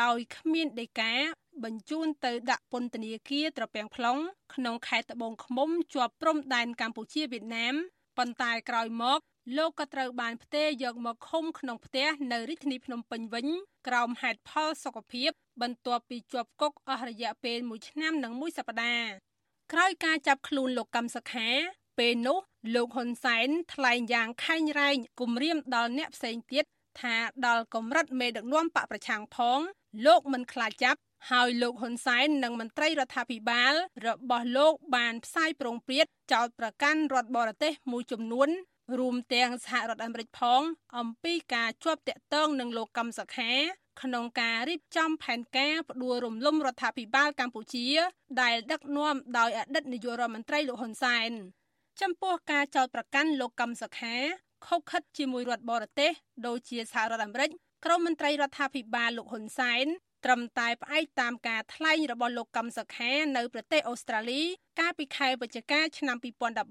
[0.00, 1.14] ដោយគ្មានដីកា
[1.64, 4.20] បញ្ជូនទៅដាក់ពន្ធនាគារត្រពាំង plong
[4.54, 7.74] ក្នុងខេត្តត្បូងឃ្មុំជាប់ព្រំដែនកម្ពុជាវៀតណាម
[8.18, 9.20] ប៉ុន្តែក្រោយមក
[9.56, 13.46] លោកក៏ត្រូវបានផ្ទេរយកមកឃុំក្នុងផ្ទះនៅរាជធានីភ្នំពេញវិញ
[13.88, 15.30] ក្រោមហេតុផលសុខភាព
[15.62, 19.27] បន្ទាប់ពីជាប់គុកអស់រយៈពេល1ឆ្នាំនិង1សប្តាហ៍
[19.72, 21.48] ក្រោយការចាប់ខ្លួនលោកកឹមសុខា
[21.98, 22.38] ពេលនោះ
[22.74, 26.64] លោកហ៊ុនសែនថ្លែងយ៉ាងខែងរែងគំរាមដល់អ្នកផ្សេងទៀត
[27.00, 27.16] ថា
[27.46, 29.60] ដល់កម្រិតមេដឹកនាំបកប្រឆាំងផង
[30.06, 31.00] លោកមិនខ្លាចចាប់
[31.30, 33.74] ហើយលោកហ៊ុនសែននិងមន្ត្រីរដ្ឋាភិបាល
[34.06, 38.48] របស់លោកបានផ្សាយប្រងព្រាតចោតប្រកាន់រដ្ឋបរទេសមួយចំនួន
[38.98, 40.62] រួមទាំងសហរដ្ឋអាមេរិកផង
[40.98, 43.52] អំពីការជាប់តាក់ទងនឹងលោកកឹមសុខា
[44.02, 47.86] ក្នុងការរៀបចំផែនការផ្ដួលរំលំរដ្ឋាភិបាលកម្ពុជា
[48.42, 51.30] ដែលដឹកនាំដោយអតីតនាយករដ្ឋមន្ត្រីលោកហ៊ុនសែន
[52.00, 54.16] ចំពោះការចោទប្រកាន់លោកកឹមសុខា
[54.66, 56.10] ខុបខិតជាមួយរដ្ឋបរទេស
[56.46, 57.50] ដូចជាសហរដ្ឋអាមេរិក
[57.84, 59.86] ក្រមមន្ត្រីរដ្ឋាភិបាលលោកហ៊ុនសែន
[60.24, 64.40] ត្រឹមតែផ្អែកតាមការថ្លែងរបស់លោកកឹមសុខានៅប្រទេសអូស្ត្រាលី
[64.80, 66.16] កាលពីខែវិច្ឆិកាឆ្នាំ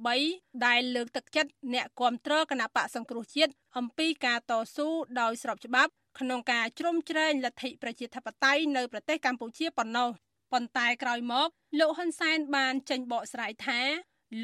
[0.06, 4.88] 2013ដែលលើកទឹកចិត្តអ្នកគាំទ្រគណៈបកសង្គ្រោះជាតិអំពីការតស៊ូ
[5.20, 10.10] ដោយស្របច្បាប់ ក្នុងការជ្រោមជ្រែងលទ្ធិប្រជាធិបតេយ្យនៅប្រទេសកម្ពុជាប៉ុណ្ណោះ
[10.54, 11.48] ប៉ុន្តែក្រោយមក
[11.80, 13.82] លោកហ៊ុនសែនបានចេញបកស្រាយថា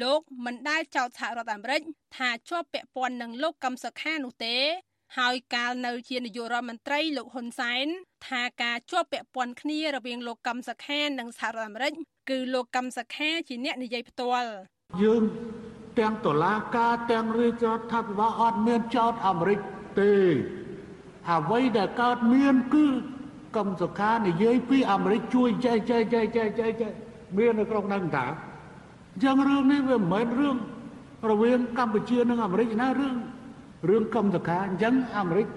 [0.02, 1.80] លោកមិនដែលចោទសហរដ្ឋអាមេរិក
[2.16, 4.56] ថាជាប់ពាក់ព័ន្ធនឹងលោកកឹមសុខានោះទេ
[5.18, 7.86] ហើយកាលនៅជានាយករដ្ឋមន្ត្រីលោកហ៊ុនសែន
[8.28, 11.92] ថាការជាប់ពាក់ព័ន្ធគ្នារវាងលោកកឹមសុខានិងសហរដ្ឋអាមេរិក
[12.30, 14.50] គឺលោកកឹមសុខាជាអ្នកនិយាយផ្ទាល់
[15.02, 15.22] យើង
[15.98, 19.60] ទាំងតុលាការទាំងរាជរដ្ឋាភិបាលអត់មានចោតអាមេរិក
[20.00, 20.14] ទេ
[21.32, 22.86] អ្វីដែលកើតមានគឺ
[23.56, 26.92] កឹមសុខានិយាយពីអាមេរិកជួយចែកចែកចែកចែកចែក
[27.36, 30.56] មាននៅក្នុងហ្នឹងតាអញ្ចឹងរឿងនេះវាមិនមែនរឿង
[31.30, 33.16] រវាងកម្ពុជានិងអាមេរិកណារឿង
[33.88, 35.48] រឿងកម្មសខាអញ្ចឹងអាមេរិក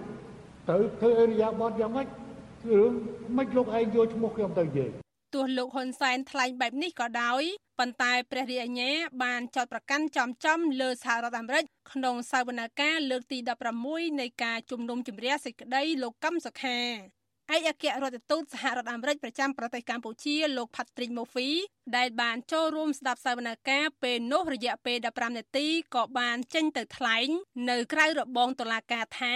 [0.70, 2.94] ទៅធ្វើអេរិយាប័តយ៉ាងម៉េចគឺរឿង
[3.38, 4.90] មិនលោកឯងយកឈ្មោះខ្ញុំទៅនិយាយ
[5.36, 7.44] ទោះលោកហ៊ុនសែនថ្លែងបែបនេះក៏ដោយ
[7.80, 8.92] ប៉ុន្តែព្រះរាជអាជ្ញា
[9.24, 13.38] បានចោទប្រកាន់ចំចំលើសហរដ្ឋអាមេរិក ក្នុងសវនកម្មលើកទី
[13.80, 16.80] 16នៃការជំនុំជម្រះសេចក្តីលោកកឹមសុខា
[17.56, 21.50] ឯកអគ្គរដ្ឋទូតសហរដ្ឋអាមេរិកប្រចាំប្រទេសកម្ពុជាលោក Patrick Murphy
[21.98, 27.28] ដែលបានចូលរួមស្ដាប់សវនកម្មពេលនោះរយៈពេល15នាទីក៏បានចេញទៅថ្លែង
[27.70, 29.36] នៅក្រៅរបងតុលាការថា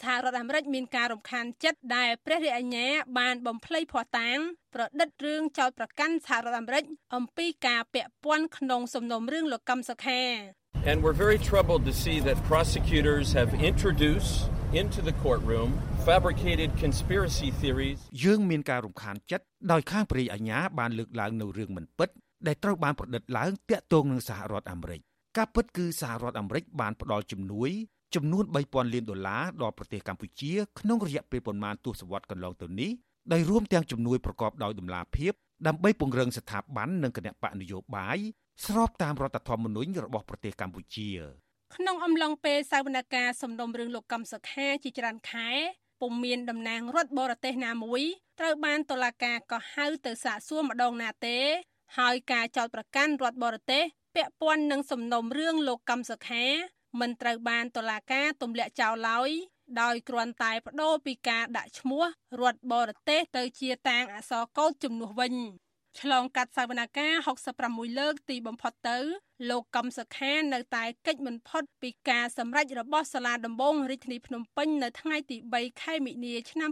[0.00, 2.88] សហរដ្ឋអាមេរិកមានការរំខានចិត្តដែលព្រះរាជអាជ្ញា
[3.18, 4.38] បានបំភ្លៃភ័ស្តុតាង
[4.74, 6.84] ប្រឌិតរឿងចោទប្រកាន់សហរដ្ឋអាមេរិក
[7.14, 10.22] អំពីការពាក់ព័ន្ធក្នុងសំណុំរឿងលោកកឹមសុខា
[10.90, 15.70] And we're very troubled to see that prosecutors have introduced into the courtroom
[16.08, 22.08] fabricated conspiracy theories យើងមានការរំខានចិត្តដោយខាងព្រះអាជ្ញាបានលើកឡើងនៅរឿងមិនពិត
[22.46, 25.00] ដែលត្រូវបានប្រឌិតឡើងតាក់ទងនឹងសហរដ្ឋអាមេរិក
[25.36, 27.70] ការពិតគឺសហរដ្ឋអាមេរិកបានផ្ដល់ជំនួយ
[28.14, 32.90] ចំនួន3000លានដុល្លារដល់ប្រទេសកម្ពុជាក្នុងរយៈពេលប្រមាណទសវត្សរ៍កន្លងទៅនេះ
[33.32, 35.32] ដោយរួមទាំងជំនួយប្រកបដោយតម្លាភាព
[35.66, 38.18] ដើម្បីពង្រឹងស្ថាប័ននិងគណៈបកនយោបាយ
[38.66, 41.08] ស្របតាមរដ្ឋធម្មនុញ្ញរបស់ប្រទេសកម្ពុជា
[41.74, 45.48] ក្នុងអំឡុងពេលសវនកម្មសំណុំរឿងលោកកំសខាជាច្រើនខែ
[46.00, 48.02] ពុំមានតំណាងរដ្ឋបរទេសណាមួយ
[48.38, 51.38] ត្រូវបានតុលាការក៏ហៅទៅសាកសួរម្ដងណាទេ
[51.98, 53.84] ហើយការចោទប្រកាន់រដ្ឋបរទេស
[54.16, 56.44] ពាក់ព័ន្ធនឹងសំណុំរឿងលោកកំសខា
[57.00, 59.30] មិនត្រូវបានតុលាការទម្លាក់ចោលឡើយ
[59.80, 62.04] ដោយគ្រាន់តែបដូរពីការដាក់ឈ្មោះ
[62.40, 65.34] រដ្ឋបរទេសទៅជាតាងអក្សរកូដជំនួសវិញ
[65.98, 68.98] ឆ្លងកាត់សវនកម្ម66លើកទីបំផុតទៅ
[69.50, 76.70] លោកកំសខានៅតែកិច្ចមិនផុតពីការសម្រេចរបស់សាលាដំបងរាជធានីភ្នំពេញនៅថ្ងៃទី3ខែមិនិនាឆ្នាំ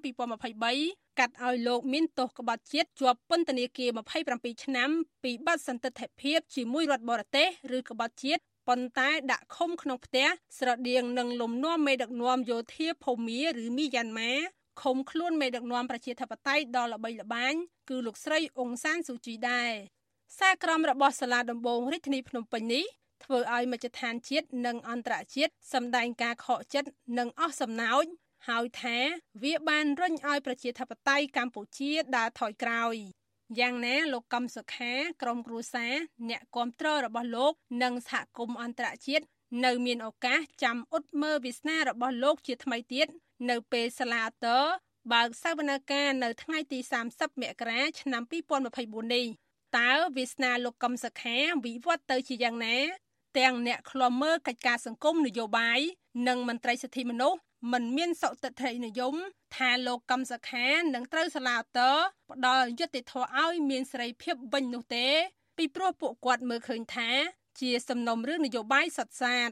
[0.58, 3.90] 2023កាត់ឲ្យលោកមានទោសក្បត់ជាតិជាប់ពន្ធនាគារ
[4.28, 4.90] 27ឆ្នាំ
[5.24, 14.32] ពីបទសន្តិទ្ធិភាពជាមួយរដ្ឋបរទេសឬក្បត់ជាតិប៉ុន្តែដាក់ឃុំក្នុងផ្ទះស្រដៀងនឹងលំនាំមេដឹកនាំយោធាភូមាឬមីយ៉ាន់ម៉ា
[14.82, 17.54] ឃុំខ្លួនមេដឹកនាំប្រជាធិបតេយ្យដ៏ល្បីល្បាញ
[17.88, 19.72] គឺលោកស្រីអ៊ុងសានស៊ូជីដែរ
[20.38, 22.84] សារក្រមរបស់សាលាដំបងរាជធានីភ្នំពេញនេះ
[23.24, 28.04] ធ្វើឲ្យមជ្ឈដ្ឋានជាតិនិងអន្តរជាតិសម្ដែងការខកចិត្តនិងអស់សំណោច
[28.48, 28.98] ហើយថា
[29.42, 32.96] វាបានរុញឲ្យប្រជាធិបតេយ្យកម្ពុជាដើរថយក្រោយ
[33.60, 35.94] យ៉ាងណាលោកកំសុខាក្រុមគ្រួសារ
[36.28, 37.52] អ្នកគ្រប់គ្រងរបស់លោក
[37.82, 39.24] និងសហគមន៍អន្តរជាតិ
[39.64, 43.08] នៅមានឱកាសចាំអ៊ុតមើលវាសនារបស់លោកជាថ្មីទៀត
[43.50, 44.58] នៅពេលសាលាតើ
[45.12, 46.78] បើកសវនកម្មនៅថ្ងៃទី
[47.10, 48.22] 30មករាឆ្នាំ
[48.68, 49.26] 2024នេះ
[49.78, 52.76] តើវាសនាលោកកឹមសុខាវិវត្តទៅជាយ៉ាងណា
[53.38, 55.80] ទាំងអ្នកឃ្លាំមើលកិច្ចការសង្គមនយោបាយ
[56.28, 57.38] និងមន្ត្រីសិទ្ធិមនុស្ស
[57.72, 59.14] មិនមានសុតិធិនិយម
[59.56, 61.92] ថាលោកកឹមសុខានឹងត្រូវសាលាតើ
[62.30, 65.06] ផ្ដល់យុត្តិធម៌ឲ្យមានសេរីភាពវិញនោះទេ
[65.56, 67.10] ពីព្រោះពួកគាត់មើលឃើញថា
[67.60, 69.50] ជាសំណុំរឿងនយោបាយសុទ្ធសាធ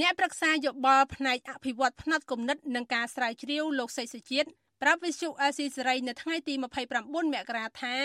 [0.00, 4.48] អ្នកប្រឹក្សាយោបល់ផ្នែកអភិវឌ្ឍផ្នែកគណិតនិងការស្រាវជ្រាវលោកសីសុជាតិ
[4.82, 6.62] ប្រាប់វិសុអាស៊ីសេរីនៅថ្ងៃទី29
[7.34, 7.96] មករាថា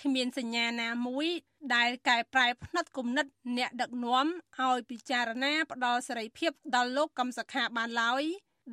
[0.00, 1.28] គ្មានសញ្ញាណាមួយ
[1.74, 3.26] ដែលកែប្រែផ្នត់គំនិត
[3.58, 4.26] អ្នកដឹកនាំ
[4.58, 8.22] ឲ្យពិចារណាផ្ដល់សេរីភាពដល់លោកកំសខាបានឡើយ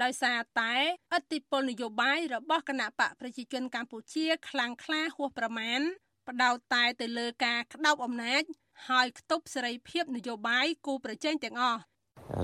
[0.04, 0.74] ដោយសារតែ
[1.16, 5.82] ឥទ្ធិពលនយោបាយរបស់គណៈបកប្រជាជនកម្ពុជាខ្លាំងក្លាហួសប្រមាណ
[6.28, 8.44] បដោតតែទៅលើការក្តោបអំណាច
[8.90, 11.82] ហើយខ្ទប់សេរីភាពនយោបាយគូប្រជែងទាំងអស់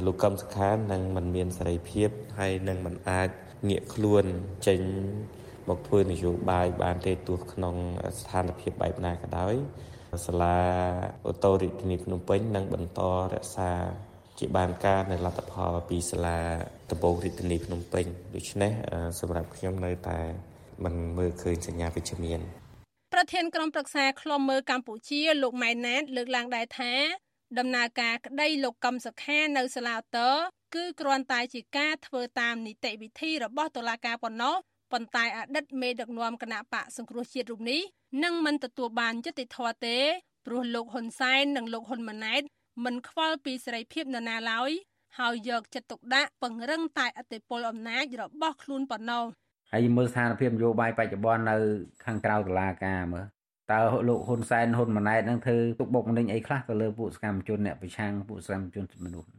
[0.05, 2.09] លោកកឹមសុខានឹងមិនមានសេរីភាព
[2.39, 3.29] ហើយនឹងមិនអាច
[3.69, 4.23] ងាកខ្លួន
[4.67, 4.79] ចេញ
[5.69, 7.75] មកធ្វើនយោបាយបានទេទោះក្នុង
[8.19, 9.55] ស្ថានភាពបែបណាក៏ដោយ
[10.25, 10.57] សាលា
[11.27, 13.01] អូតូរាជធានីភ្នំពេញនឹងបន្ត
[13.33, 13.71] រក្សា
[14.39, 16.39] ជាបានការនៅលទ្ធផលពីសាលា
[16.91, 18.05] ដំបូងរាជធានីភ្នំពេញ
[18.35, 18.71] ដូច្នេះ
[19.19, 20.19] សម្រាប់ខ្ញុំនៅតែ
[20.83, 22.39] មិនមើលឃើញសញ្ញាវិជ្ជមាន
[23.13, 26.93] ប្រធានក្រុមប្រឹក្សាឃ្លាំមើលកម្ពុជាលោកម៉ែនណាតលើកឡើងដែរថា
[27.59, 30.17] ដំណើរការក្តីលោកកឹមសុខានៅសាលាត
[30.75, 34.55] គឺគ្រាន់តែជាការធ្វើតាមនីតិវិធីរបស់តុលាការប៉ុណ្ណោះ
[34.91, 37.81] ប៉ុន្តែអតីតមេដឹកនាំគណៈបកសង្គ្រោះជាតិរូបនេះ
[38.23, 39.97] នឹងមិនទទួលបានយុត្តិធម៌ទេ
[40.45, 42.41] ព្រោះលោកហ៊ុនសែននិងលោកហ៊ុនម៉ាណែត
[42.85, 44.71] មិនខ្វល់ពីសេរីភាពនរណាឡើយ
[45.19, 49.25] ហើយយកចិត្តទុកដាក់ពង្រឹងតែអធិបុលអំណាចរបស់ខ្លួនប៉ុណ្ណោះ
[49.71, 51.57] ហើយមើលស្ថានភាពនយោបាយបច្ចុប្បន្ននៅ
[52.05, 53.25] ខាងក្រៅតុលាការមើល
[53.73, 59.29] តើលោកហ៊ុនសែនហ៊ុនម៉ាណែតនឹងធ្វើទុកបុកម្នេញអីខ្លះទៅលើពួកសកម្មជនអ្នកប្រឆាំងពួកសកម្មជនមនុស្ស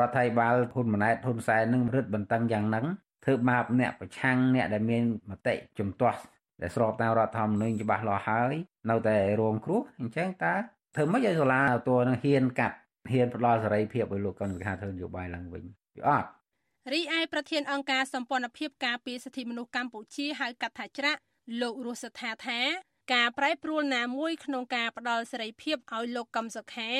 [0.00, 2.86] រដ្ឋាភិបាលហ៊ុនម៉ាណែតហ៊ុនសែននឹងរឹតបន្តឹងយ៉ាងហ្នឹង
[3.24, 6.20] ធ្វើបាបអ្នកប្រឆាំងអ្នកដែលមានមតិជំទាស់
[6.62, 8.54] ដែលស្របតាមរដ្ឋធម្មនុញ្ញច្បាស់លាស់ហើយ
[8.90, 10.54] នៅតែរងគ្រោះអញ្ចឹងតើ
[10.96, 12.76] ធ្វើម៉េចឲ្យសាលាតួនឹងហ៊ានកាត់
[13.10, 15.64] ហ៊ានផ្ដល់សេរីភាពឲ្យលោកកនវិខាធ្វើនយោបាយឡើងវិញ
[15.96, 16.28] វាអត់
[16.92, 21.20] រីឯប្រធានអង្គការសម្ព័ន្ធភាពការពារសិទ្ធិមនុស្សកម្ពុជាហៅកាត់ថាច្រាក់
[21.62, 22.60] លោករស់សថាថា
[23.12, 26.90] ការប្រែប្រួលណាមួយក្នុងការផ្ដល់សេរីភាពឲ្យលោកកឹមសុខា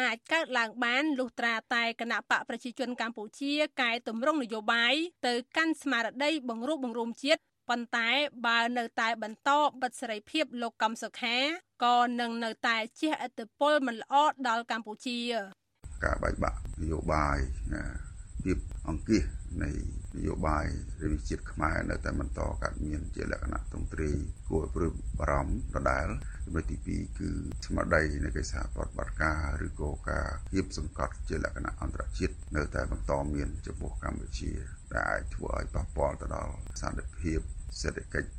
[0.00, 4.94] អាចកើតឡើងបានលុះត្រាតែគណៈបកប្រជាជនកម្ពុជាកែតម្រង់នយោបាយ
[5.26, 8.10] ទៅកាន់ស្មារតីបង្រួបបង្រួមជាតិប៉ុន្តែ
[8.46, 9.50] បើនៅតែបន្ត
[9.82, 11.36] បិទសេរីភាពលោកកំសុខា
[11.84, 14.14] ក៏នឹងនៅតែជះឥទ្ធិពលមិនល្អ
[14.48, 15.18] ដល់កម្ពុជា
[16.04, 17.38] ការបែកបាក់នយោបាយ
[17.74, 17.84] ណា
[18.44, 18.58] ភាព
[18.88, 19.22] អង្គាស
[19.62, 19.70] នៃ
[20.16, 20.66] នយោបាយ
[21.02, 24.16] រាជជាតិខ្មែរនៅតែបន្តកើតមានជាលក្ខណៈទ្រង់ទ្រាយ
[24.48, 26.06] គួរឲ្យព្រួយបារម្ភដដែល
[26.44, 27.28] ចំណុចទី2គឺ
[27.66, 34.50] ស្មារតីនៃកិច្ចសហប្រតិបត្តិការឬក៏ការគៀបសង្កត់ជាលក្ខណៈអន្តរជាតិនៅតែបន្តមានចំពោះកម្ពុជា
[34.94, 37.38] ដែលអាចធ្វើឲ្យប៉ះពាល់ទៅដល់សន្តិភាព
[37.80, 38.30] សេដ្ឋកិច្ច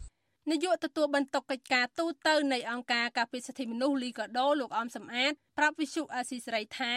[0.51, 6.93] នាយកទទួលបន្ទុកកិច្ចការទូតទៅនៃអង្គការការពារសិទ្ធិមនុស្សលីកាដូលោកអមសំអាតប្រាប់វិសុអាស៊ីសេរីថា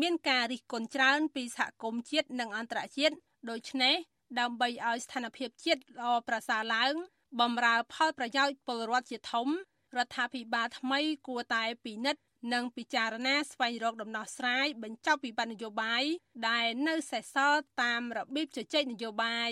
[0.00, 3.14] មានការរិះគន់ច្រើនពីសហគមន៍ជាតិនិងអន្តរជាតិ
[3.50, 3.94] ដូច្នេះ
[4.40, 6.94] ដើម្បីឲ្យស្ថានភាពជាតិល្អប្រសើរឡើង
[7.40, 9.48] បំរើផលប្រយោជន៍ពលរដ្ឋជាធំ
[9.96, 12.22] រដ្ឋាភិបាលថ្មីគួរតែពិនិត្យ
[12.52, 16.02] និងពិចារណាស្វែងរកដំណោះស្រាយបញ្ចប់វិបត្តិនយោបាយ
[16.48, 19.50] ដែលនៅសេសសល់តាមរបៀបជជែកនយោបាយ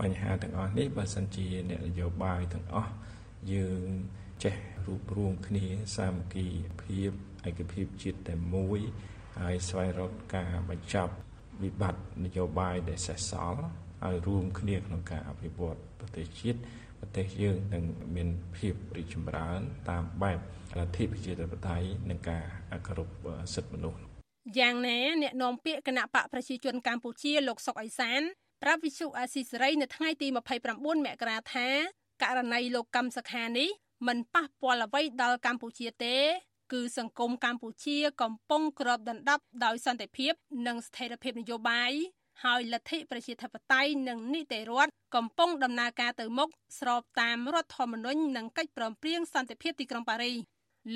[0.00, 2.92] បញ្ហាទាំងអស់នេះបើសិនជាអ្នកនយោបាយទាំងអស់
[3.52, 3.88] យើង
[4.44, 5.64] ចេះរួបរวมគ្នា
[5.96, 6.46] សាមគ្គី
[6.82, 7.10] ភាព
[7.48, 8.80] ឯកភាពជាតិតែមួយ
[9.38, 11.14] ហើយស្វែងរកការបញ្ចប់
[11.62, 13.62] វិបត្តិនយោបាយដែលសេសសល់
[14.04, 16.58] ហើយរួមគ្នាក្នុងការអភិវឌ្ឍប្រទេសជាតិ
[17.00, 17.84] ប្រទេសយើងនឹង
[18.16, 19.60] មានភាពរីកចម្រើន
[19.90, 20.38] តាមបែប
[20.78, 22.44] លទ្ធិប្រជាធិបតេយ្យនិងការ
[22.86, 23.08] គោរព
[23.54, 24.00] សិទ្ធិមនុស្ស
[24.58, 28.20] យ៉ាងណាអ្នកនាំពាក្យគណៈបកប្រជាជនកម្ពុជាលោកសុកអេសាន
[28.62, 30.36] ប្រាប់វិសុអាស៊ីសេរីនៅថ្ងៃទី29
[31.06, 31.68] មករាថា
[32.22, 33.70] ករណីលោកកឹមសុខានេះ
[34.08, 36.16] មិនប៉ះពាល់អ្វីដល់កម្ពុជាទេ
[36.72, 40.32] គឺសង្គមកម្ពុជាកំពុងគ្របដណ្ដប់ដោយសន្តិភាព
[40.66, 41.92] និងស្ថិរភាពនយោបាយ
[42.44, 46.48] ហើយលទ្ធិប្រជាធិបតេយ្យនិងនីតិរដ្ឋកំពុងដំណើរការទៅមុខ
[46.78, 50.38] ស្របតាមរដ្ឋធម្មនុញ្ញនិងកិច្ចព្រមព្រៀងសន្តិភាពទីក្រុងប៉ារីស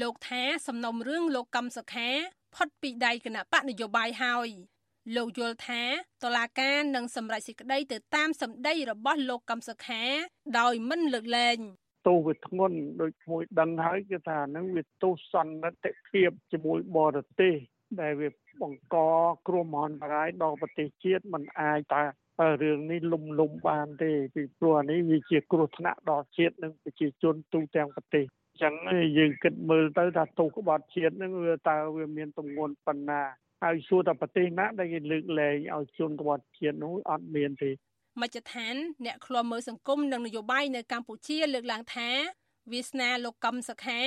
[0.01, 2.09] លោកថាសំណុំរឿងលោកកឹមសុខា
[2.55, 4.49] ផុតពីដៃគណៈបកនយោបាយហើយ
[5.17, 5.83] លោកយល់ថា
[6.23, 10.05] តឡាការនឹងសម្រេចសេចក្តីទៅតាមសម្ដីរបស់លោកកឹមសុខា
[10.59, 11.59] ដោយមិនលើកលែង
[12.07, 17.55] ទោសវាធ្ងន់ដូចមួយដឹងហើយគឺថាហ្នឹងវាទោសសន្និទ្ធភាពជាមួយបរទេស
[18.01, 18.31] ដែលវា
[18.63, 18.97] បង្ក
[19.49, 22.03] គ្រោះមហន្តរាយដល់ប្រទេសជាតិมันអាចតែ
[22.63, 28.75] រឿងនេះលំលំបានទេពីព្រោះអានេះវាជាគ្រោះថ្នាក់ដល់ជាតិនិងប្រជាជនទូទាំងប្រទេសអញ្ចឹង
[29.19, 33.23] យើងគិតមើលទៅថាទោសក្បត់ជាតិនឹងវាតើវាមានទម្ងន់ប៉ុណ្ណា
[33.65, 37.71] ហើយសួរថាប្រទេសណាដែលគេលើកលែងឲ្យជនក្បត់ជាតិនោះអត់មានទេ
[38.21, 42.11] មជ្ឈដ្ឋានអ្នកឃ្លាំមើលសង្គមនិងនយោបាយនៅកម្ពុជាលើកឡើងថា
[42.73, 44.03] វាសនាលោកកឹមសុខា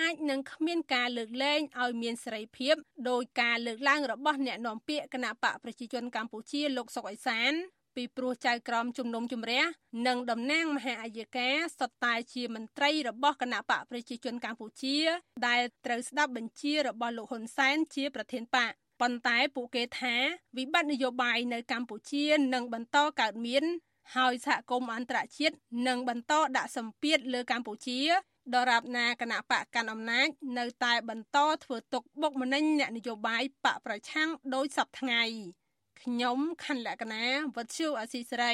[0.00, 2.74] អាចនឹងគ្មានការលើកលែងឲ្យមានសេរីភាព
[3.10, 7.52] ដោយការលើកឡើងរបស់អ្នកនាំពាក្យគណៈបកប្រជាជនកម្ពុជាលោកសុកអេសាន
[7.96, 9.62] ពីព្រោះចៅក្រមជំនុំជម្រះ
[10.06, 14.98] និងតំណាងមហាអัยការសុទ្ធតែជាមន្ត្រីរបស់គណៈបកប្រជាជនកម្ពុជា
[15.46, 20.14] ដែលត្រូវស្ដាប់បញ្ជារបស់លោកហ៊ុនសែនជាប្រធានបក ប៉ុន្តែពួកគេថា
[20.56, 22.24] វិបត្តិនយោបាយនៅកម្ពុជា
[22.54, 23.64] នឹងបន្តកើតមាន
[24.16, 25.56] ហើយសហគមន៍អន្តរជាតិ
[25.88, 28.00] នឹងបន្តដាក់សម្ពាធលើកម្ពុជា
[28.54, 30.28] ដរាបណាគណៈបកកាន់អំណាច
[30.58, 35.22] នៅតែបន្តធ្វើទុកបុកម្នេញអ្នកនយោបាយបកប្រឆាំងដោយសពថ្ងៃ
[36.02, 37.24] ខ្ញុំខណ្ឌលក្ខណា
[37.56, 38.52] វັດឈូអសីស្រី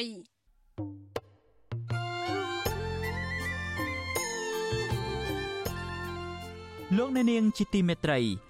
[6.97, 8.49] លោកអ្នកនាងជាទីមេត្រី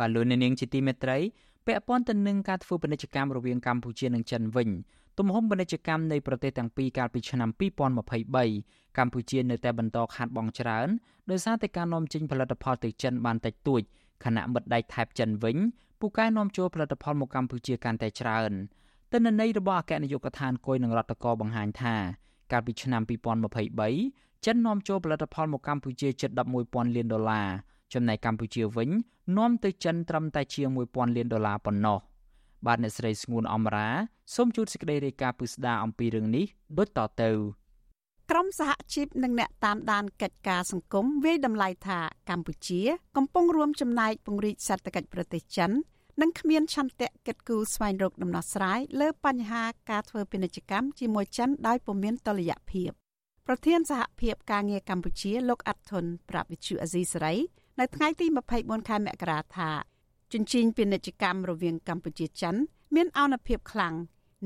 [0.00, 1.18] បាទលោកអ្នកនាងជាទីមេត្រី
[1.66, 4.68] ពាក់ព័ន្ធទៅនឹងការធ្វើពាណិជ្ជកម្មរវាងកម្ពុជានិងចិនវិញ
[5.18, 7.50] ទំហំពាណិជ្ជកម្មនៃប្រទេសទាំងពីរកាលពីឆ្នាំ
[8.18, 10.88] 2023កម្ពុជានៅតែបន្តខាតបង់ច្រើន
[11.30, 13.82] ដោយសារតែការនាំចេញផលិតផលទៅចិនបានតិចតួច
[14.24, 15.56] ខណៈមិត្តដៃថៃចិនវិញ
[16.00, 18.52] ពូកែនាំចូលផលិតផលមកកម្ពុជាកាន់តែច្រើន
[19.12, 21.94] ទិន្នន័យរបស់អគ្គនាយកដ្ឋានគុយនឹងរដ្ឋកោបង្ហាញថា
[22.52, 23.02] កាលពីឆ្នាំ
[23.78, 26.30] 2023ចិននាំចូលផលិតផលមកកម្ពុជាជិត
[26.62, 27.48] 11,000លានដុល្លារ
[27.94, 28.90] ចំណែកកម្ពុជាវិញ
[29.38, 31.98] នាំទៅចិនត្រឹមតែជាង1000លានដុល្លារប៉ុណ្ណោះ
[32.66, 33.88] បាទអ្នកស្រីស្ងួនអមរា
[34.34, 36.44] សូមជួបសេចក្តីរាយការណ៍ពិស្ដារអំពីរឿងនេះ
[36.78, 37.30] ដូចតទៅ
[38.30, 41.98] ក្រមសហជីពនិងអ្នកតាមដានកិច្ចការសង្គមវាយតម្លៃថា
[42.30, 42.80] កម្ពុជា
[43.16, 45.70] កំពុងរួមចំណែកពង្រីកសេដ្ឋកិច្ចប្រទេសចិន
[46.20, 52.90] និងគ្មានឆន្ទៈកិត្តគូស្វែងរកដំណោះស្រាយលើបញ្ហាការធ្វើពាណិជ្ជកម្មជាមួយចិនដោយពុំមានតុល្យភាព
[53.46, 57.34] ប្រធានសហភាពការងារកម្ពុជាលោកអាត់ធុនប្រាប់វិទ្យុអាស៊ីសេរី
[57.80, 58.26] នៅថ្ងៃទី
[58.58, 59.70] 24ខែមករាថា
[60.32, 62.54] ជញ្ជីងពាណិជ្ជកម្មរវាងកម្ពុជាចិន
[62.94, 63.94] មានអនុភាពខ្លាំង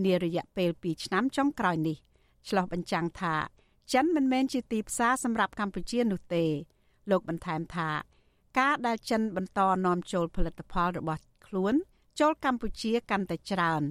[0.05, 1.97] នារយៈពេល2ឆ្នាំចុងក្រោយនេះ
[2.49, 3.35] ឆ្លោះបញ្ចាំងថា
[3.93, 6.45] ចិនមិនមែនជាទីផ្សារសម្រាប់កម្ពុជានោះទេ
[7.11, 7.89] លោកបន្ថែមថា
[8.59, 11.75] ការដែលចិនបន្តនាំចូលផលិតផលរបស់ខ្លួន
[12.21, 13.83] ចូលកម្ពុជាកាន់តែច្រើន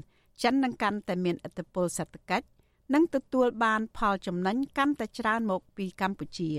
[0.44, 2.48] ចិននឹងកាន់តែមានឥទ្ធិពលសេដ្ឋកិច្ច
[2.94, 6.52] និងទទួលបានផលចំណេញកាន់តែច្រើនមកពីកម្ពុជា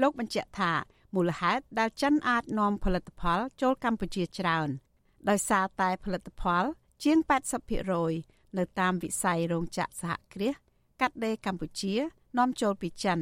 [0.00, 0.72] លោកបញ្ជាក់ថា
[1.14, 4.68] មូលហេតុដែលចិនអាចនាំផលិតផលចូលកម្ពុជាច្រើន
[5.28, 6.64] ដោយសារតែផលិតផល
[7.04, 7.18] ជាង
[7.88, 10.54] 80%នៅតាមវិស័យរោងចក្រសហគ្រាស
[11.00, 11.94] កាត់ដេរកម្ពុជា
[12.38, 13.18] នាំចូលពីចិន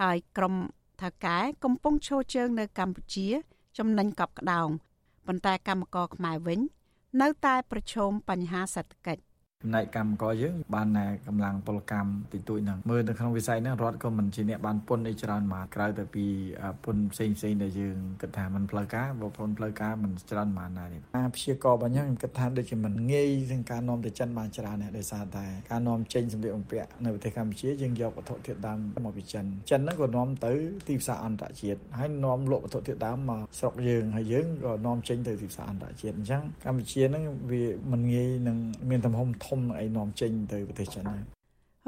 [0.00, 0.54] ហើយក្រុម
[1.02, 3.26] ថៅកែកំពុងឈរជើងនៅកម្ពុជា
[3.78, 4.68] ចំណេញកប់ក្តោង
[5.26, 6.60] ប៉ុន្តែកម្មករខ្មែរវិញ
[7.22, 9.22] នៅតែប្រឈមបញ្ហាសេដ្ឋកិច្ច
[9.63, 10.87] ចំណែកកម្មករយើងបាន
[11.27, 16.25] កម្លាំងពលកម្មតិចតួចហ្នឹងមើលនៅក្នុងវិស័យហ្នឹងរដ្ឋក៏មិនជាអ្នកបានពុនអីច្រើនមកក្រៅតែពី
[16.83, 30.51] ពុនផ្សេងផ្សេងដែលយើងគិតថាมันផ្លូវការបើពុនផ្លូវការมันច្រើនមកណានេះអាព្យាកររបស់យើងគិតថាដូចជាมันងាយនឹងការនាំទៅចិនបានច្រើនដែរដោយសារតែការនាំចេញសម្ភារបំពាក់នៅប្រទេសកម្ពុជាយើងយកវត្ថុធាតុដើមមកពីចិនចិនហ្នឹងក៏នាំទៅ
[30.87, 38.57] ទីផ្សារអន្តរជាតិហើយនាំលក់វត្ថុធាតុដើមមកស្រុកយើងហើយយើងក៏នាំចេញទៅទីផ្សារអន្តរជាតិអញ្ចឹងកម្ពុជាហ្នឹងវាមិនងាយនឹង
[38.89, 41.22] មានទំហំធំ ំអីនាំចេញទៅប្រទេសចិនហើយ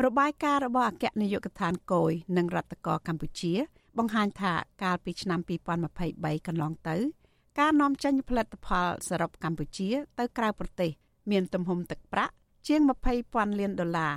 [0.04, 3.52] របាយការណ៍របស់អគ្គនាយកដ្ឋានគយនិងរដ្ឋកោកម្ពុជា
[3.98, 4.52] បង្ហាញថា
[4.82, 5.40] កាលពីឆ្នាំ
[5.94, 6.96] 2023កន្លងទៅ
[7.58, 9.88] ការនាំចេញផលិតផលសរុបកម្ពុជា
[10.18, 10.90] ទៅក្រៅប្រទេស
[11.30, 12.32] មានទំហំទឹកប្រាក់
[12.66, 12.80] ជាង
[13.20, 14.12] 20,000លានដុល្លារ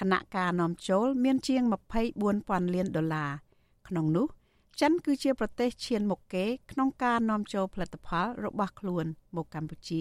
[0.00, 1.62] ខណៈការនាំចូលមានជាង
[2.14, 3.30] 24,000លានដុល្លារ
[3.88, 4.26] ក្នុងនោះ
[4.80, 9.04] ចិនគឺជាប្រទេសឈានមុខគេក្នុងការនាំចូលផលិតផលរបស់ខ្លួន
[9.36, 10.00] មកកម្ពុជា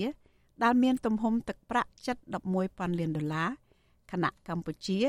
[0.63, 2.17] ដែលមានទំហំទឹកប្រាក់ជិត
[2.57, 3.49] 11,000លានដុល្លារ
[4.11, 4.99] ខណៈកម្ពុជា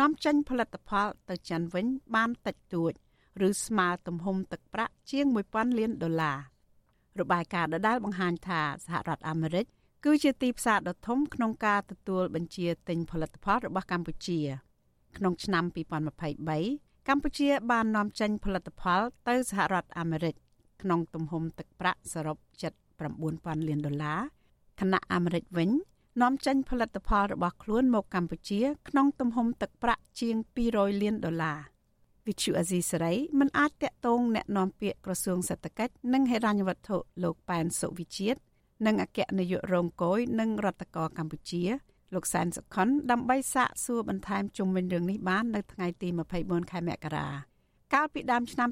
[0.00, 2.92] នាំចេញផលិតផលទៅចិនវិញបានតិចតួច
[3.48, 6.38] ឬស្មើទំហំទឹកប្រាក់ជាង1000លានដុល្លារ
[7.20, 9.66] របាយការណ៍ដដែលបង្ហាញថាសហរដ្ឋអាមេរិក
[10.04, 14.40] គឺជាទីផ្សារដ៏ធំក្នុងការទទួលបញ្ជាទិញផលិតផលរបស់កម្ពុជា
[15.16, 15.64] ក្នុងឆ្នាំ
[16.36, 20.34] 2023កម្ពុជាបាននាំចេញផលិតផលទៅសហរដ្ឋអាមេរិក
[20.82, 22.72] ក្នុងទំហំទឹកប្រាក់សរុបជិត
[23.20, 24.35] 9000លានដុល្លារ
[24.79, 25.69] ខណៈអាមេរិកវិញ
[26.21, 30.35] នាំចេញផលិតផលរបស់ខ្លួនមកកម្ពុជា ក្នុងទំហំទឹកប្រាក់ជាង
[30.69, 31.59] 200លានដុល្លារ
[32.27, 38.39] វិទ្យុអាស៊ីសេរីមិនអាចតាក់ទងแนะនាំពាក្យក្រសួងសេដ្ឋកិច្ចនិងហិរញ្ញវត្ថុលោកប៉ែនសុវិជាតិ
[38.85, 41.63] និងអគ្គនាយករងគយនិងរដ្ឋកោកម្ពុជា
[42.13, 46.09] លោកសែនសុខុនដើម្បីសាកសួរបន្ថែមជុំវិញរឿងនេះបាននៅថ្ងៃទី
[46.39, 47.27] 24ខែមករា
[47.93, 48.69] កាលពីដើមឆ្នាំ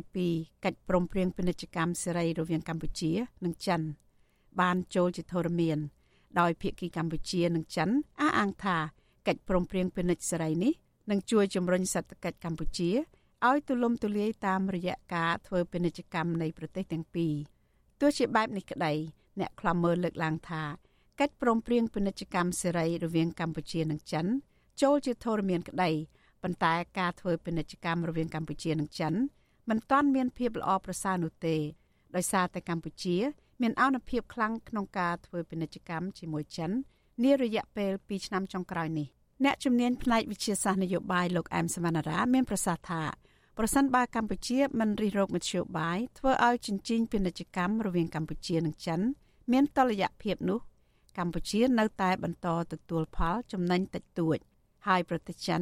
[0.00, 3.12] 2022កិច្ចព្រមព្រៀងពាណិជ្ជកម្មសេរីរវាងកម្ពុជា
[3.44, 3.80] និងចិន
[4.61, 5.77] បានចូលជាធរមាន
[6.39, 7.89] ដោយភាគីកម្ពុជានិងចិន
[8.21, 8.77] អះអាងថា
[9.27, 10.73] កិច្ចព្រមព្រៀងពាណិជ្ជសេរីនេះ
[11.09, 12.91] នឹងជួយជំរុញសេដ្ឋកិច្ចកម្ពុជា
[13.47, 17.33] ឲ្យទូលំទូលាយតាមរយៈការធ្វើពាណិជ្ជកម្មនៃប្រទេសទាំងពីរ
[17.99, 18.93] ទោះជាបែបនេះក្តី
[19.39, 20.63] អ្នកខ្លំមើលលើកឡើងថា
[21.19, 24.25] កិច្ចព្រមព្រៀងពាណិជ្ជកម្មសេរីរវាងកម្ពុជានិងចិន
[24.81, 25.91] ចូលជាធរមានក្តី
[26.43, 29.13] ប៉ុន្តែការធ្វើពាណិជ្ជកម្មរវាងកម្ពុជានិងចិន
[29.69, 31.55] មិនទាន់មានភាពល្អប្រសើរនោះទេ
[32.15, 33.17] ដោយសារតែកម្ពុជា
[33.61, 36.71] មានអនុភាពខ្លាំងក្នុងការធ្វើពាណិជ្ជកម្មជាមួយចិន
[37.23, 39.07] នារយៈពេល2ឆ្នាំចុងក្រោយនេះ
[39.43, 43.03] អ្នកជំនាញផ្នែកវិទ្យាសាស្ត្រនយោបាយលោកអែមសវណ្ណារាមានប្រសាសន៍ថា
[43.57, 49.01] ប្រសិនបើកម្ពុជាមិនរិះរោបមធ្យោបាយធ្វើឲ្យជញ្ជីងពាណិជ្ជកម្មរវាងកម្ពុជានិងចិន
[49.51, 50.59] មានតុល្យភាពនោះ
[51.17, 54.37] កម្ពុជានៅតែបន្តទទួលផលចំណេញតិចតួច
[54.87, 55.61] ហើយប្រទេសចិន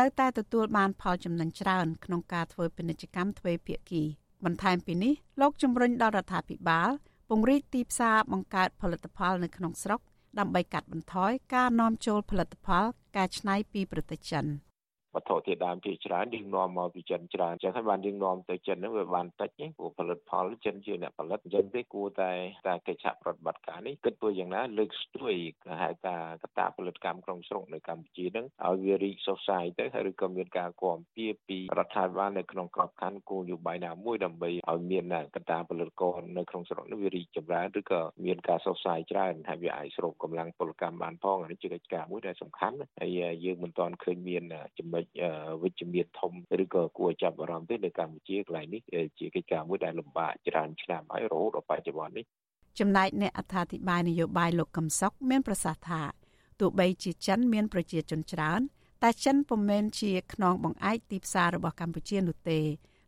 [0.00, 4.02] នៅតែទទួលបានផលចំណេញច្រើនក្នុងការធ្វើពាណិជ្ជកម្មទ្វេភាគី
[4.44, 6.90] បន្ថែមពីនេះលោកជំរុញដល់រដ្ឋាភិបាល
[7.28, 10.00] ពង្រីកទីផ្សារបង្កើតផលិតផលនៅក្នុងស្រុក
[10.38, 12.84] ដើម្បីកាត់បន្ថយការនាំចូលផលិតផល
[13.16, 14.44] កែច្នៃពីប្រទេសចិន។
[15.14, 22.32] វត្ថុធាតុដើមជាច្រើនយើងនាំមកពីចិនច្រើនចឹងហើយបានយើងនាំទៅចិនហ្នឹងវាបានតិចទេព្រោះផលិតផលចិនជាអ្នកផលិតអញ្ចឹងទេគួរតែ
[22.68, 25.34] តែកិច្ចប្រតិបត្តិការនេះគិតធ្វើយ៉ាងណាលើកស្ទួយ
[25.64, 35.04] គេហៅថាកតាផលិតកម្មក្នុងស្រុកនៅកម្ពុជាហ្នឹងឲ្យវារីកសុសសាយទៅហើយឬក៏មានការគាំពៀពីរដ្ឋាភិបាលនៅក្នុងក្របខ័ណ្ឌគោលនយោបាយណាមួយដើម្បីឲ្យមាន
[35.36, 43.10] កតាផលិតករនៅក្នុងស្រុកនេះវារីកចម្រើនឬក៏មានការសុសសាយច្រើនហើយវាអាចស្រូបកម្លាំងពលកម្មបានផងនេះជាកិច្ចការមួយដែលសំខាន់ហើយ
[43.44, 44.42] យើងមិនទាន់ឃើញមាន
[44.78, 45.01] ចំណុច
[45.62, 46.32] វិជ្ជមានធំ
[46.62, 48.80] ឬក៏គួរចាប់អារម្មណ៍ទេនៅកម្ពុជាកន្លែងនេះ
[49.18, 52.24] ជាកិច្ចការមួយដែលលំបាកច្រើនឆ្នាំហើយរហូតដល់បច្ចុប្បន្ននេះ
[52.78, 56.02] ចំណែកអ្នកអត្ថាធិប្បាយនយោបាយលោកកឹមសុខមានប្រសាសន៍ថា
[56.60, 58.60] ទោះបីជាចិនមានប្រជាជនច្រើន
[59.02, 62.60] តែចិនពុំមែនជាខ្នងបង្អែកទីផ្សាររបស់កម្ពុជានោះទេ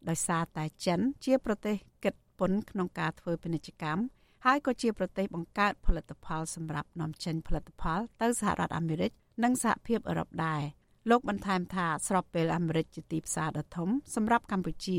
[0.09, 4.03] ដោយសារតែចិនជាប្រទេសគិតពន្ធក្នុងការធ្វើពាណិជ្ជកម្ម
[4.45, 9.11] ហើយក៏ជាប្រទេសបង្កើតផលិតផលសម្រាប់នាំចេញផលិតផលទៅសហរដ្ឋអាមេរិក
[9.45, 10.63] និងសហភាពអឺរ៉ុបដែរ
[11.11, 14.99] លោកបន្ថែមថាស្របពេលអាមេរិកជាទីផ្សារដ៏ធំសម្រាប់កម្ពុជា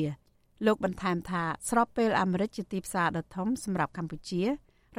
[0.66, 4.48] លោកបន្ថែមថាស្របពេលអាមេរិកជាទីផ្សារដ៏ធំសម្រាប់កម្ពុជារ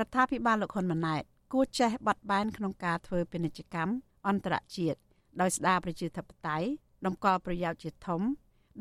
[0.06, 3.92] ដ្ឋាភិបាលលោកហ៊ុនម៉ាណែតគួរចេះបត់បែនក្នុងការធ្វើពាណិជ្ជកម្ម
[4.28, 4.98] អន្តរជាតិ
[5.40, 6.68] ដោយស្ដារប្រជាធិបតេយ្យ
[7.06, 8.22] តម្កល់ប្រយោជន៍ជាធំ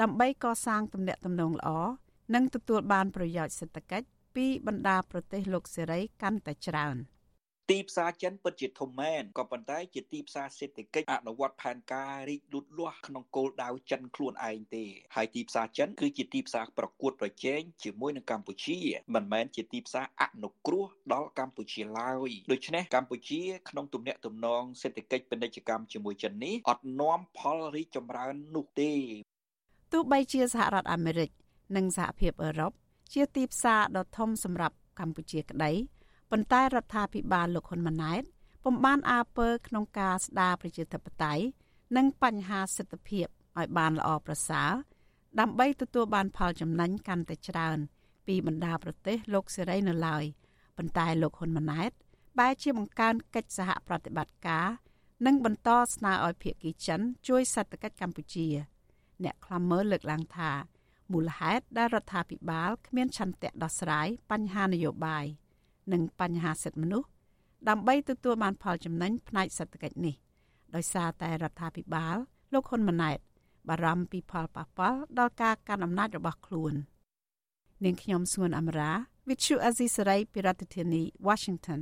[0.01, 1.69] ដើម្បីកសាងទំនាក់ទំនងល្អ
[2.35, 6.97] និងទទួលបានប្រយោជន៍សេដ្ឋកិច្ចពីបណ្ដាប្រទេសលោកសេរីកាន់តែច្រើន។
[7.71, 14.85] ទីផ្សារចិនពិតជាធំមែនក៏ប៉ុន្តែជាទីផ្សារសេដ្ឋកិច្ចអនុវត្តផែនការរីកលូតលាស់ក្នុងគោលដៅចិនខ្លួនឯងទេ
[15.15, 18.77] ហើយទីផ្សារចិនគឺជាទីផ្សារប្រកួតប្រជែងជាមួយនឹងកម្ពុជា
[19.15, 28.91] មិនមែនជាទីផ្សារអនុគ្រោះដល់កម្ពុជាឡើយដូច្នេះកម្ពុជាក្នុងទំនាក់ទំនងសេដ្ឋកិច្ចពាណិជ្ជកម្មជាមួយចិននេះអត់នាំផលរីកចម្រើននោះទេ
[29.93, 31.29] ទោះបីជាសហរដ្ឋអាមេរិក
[31.75, 32.71] និងសហភាពអឺរ៉ុប
[33.13, 35.71] ជាទីផ្សារដ៏ធំសម្រាប់កម្ពុជាក្តី
[36.31, 38.23] ប៉ុន្តែរដ្ឋាភិបាលលោកហ៊ុនម៉ាណែត
[38.63, 41.43] ពុំបានអើពើក្នុងការស្ដារប្រជាធិបតេយ្យ
[41.97, 44.71] និងបញ្ហាសិទ្ធិភាពឲ្យបានល្អប្រសើរ
[45.39, 47.77] ដើម្បីទទួលបានផលចំណេញកាន់តែច្រើន
[48.27, 50.23] ពីបណ្ដាប្រទេសលោកសេរីនៅឡើយ
[50.77, 51.91] ប៉ុន្តែលោកហ៊ុនម៉ាណែត
[52.39, 54.67] បែរជាបង្កើនកិច្ចសហប្រតិបត្តិការ
[55.25, 58.47] និងបន្តស្នើឲ្យភាគីចិនជួយសេដ្ឋកិច្ចកម្ពុជា
[59.23, 60.51] អ្នកខ្លំមើលលើកឡើងថា
[61.11, 65.25] មូលហេតុដែលរដ្ឋាភិបាលគ្មានឆន្ទៈដោះស្រាយបញ្ហានយោបាយ។
[65.91, 67.09] និងបញ្ហាសិទ្ធិមនុស្ស
[67.69, 70.15] ដើម្បីទទួលបានផលចំណេញផ្នែកសេដ្ឋកិច្ចនេះ
[70.75, 72.17] ដោយសារតែរដ្ឋាភិបាល
[72.53, 73.19] លោកហ៊ុនម៉ាណែត
[73.69, 76.73] បារម្ភពីផលប៉ះពាល់ដល់ការកាន់អំណាចរបស់ខ្លួន
[77.83, 78.91] នាងខ្ញុំសួនអមរា
[79.27, 81.81] Vithu Azisari ពីរដ្ឋធានី Washington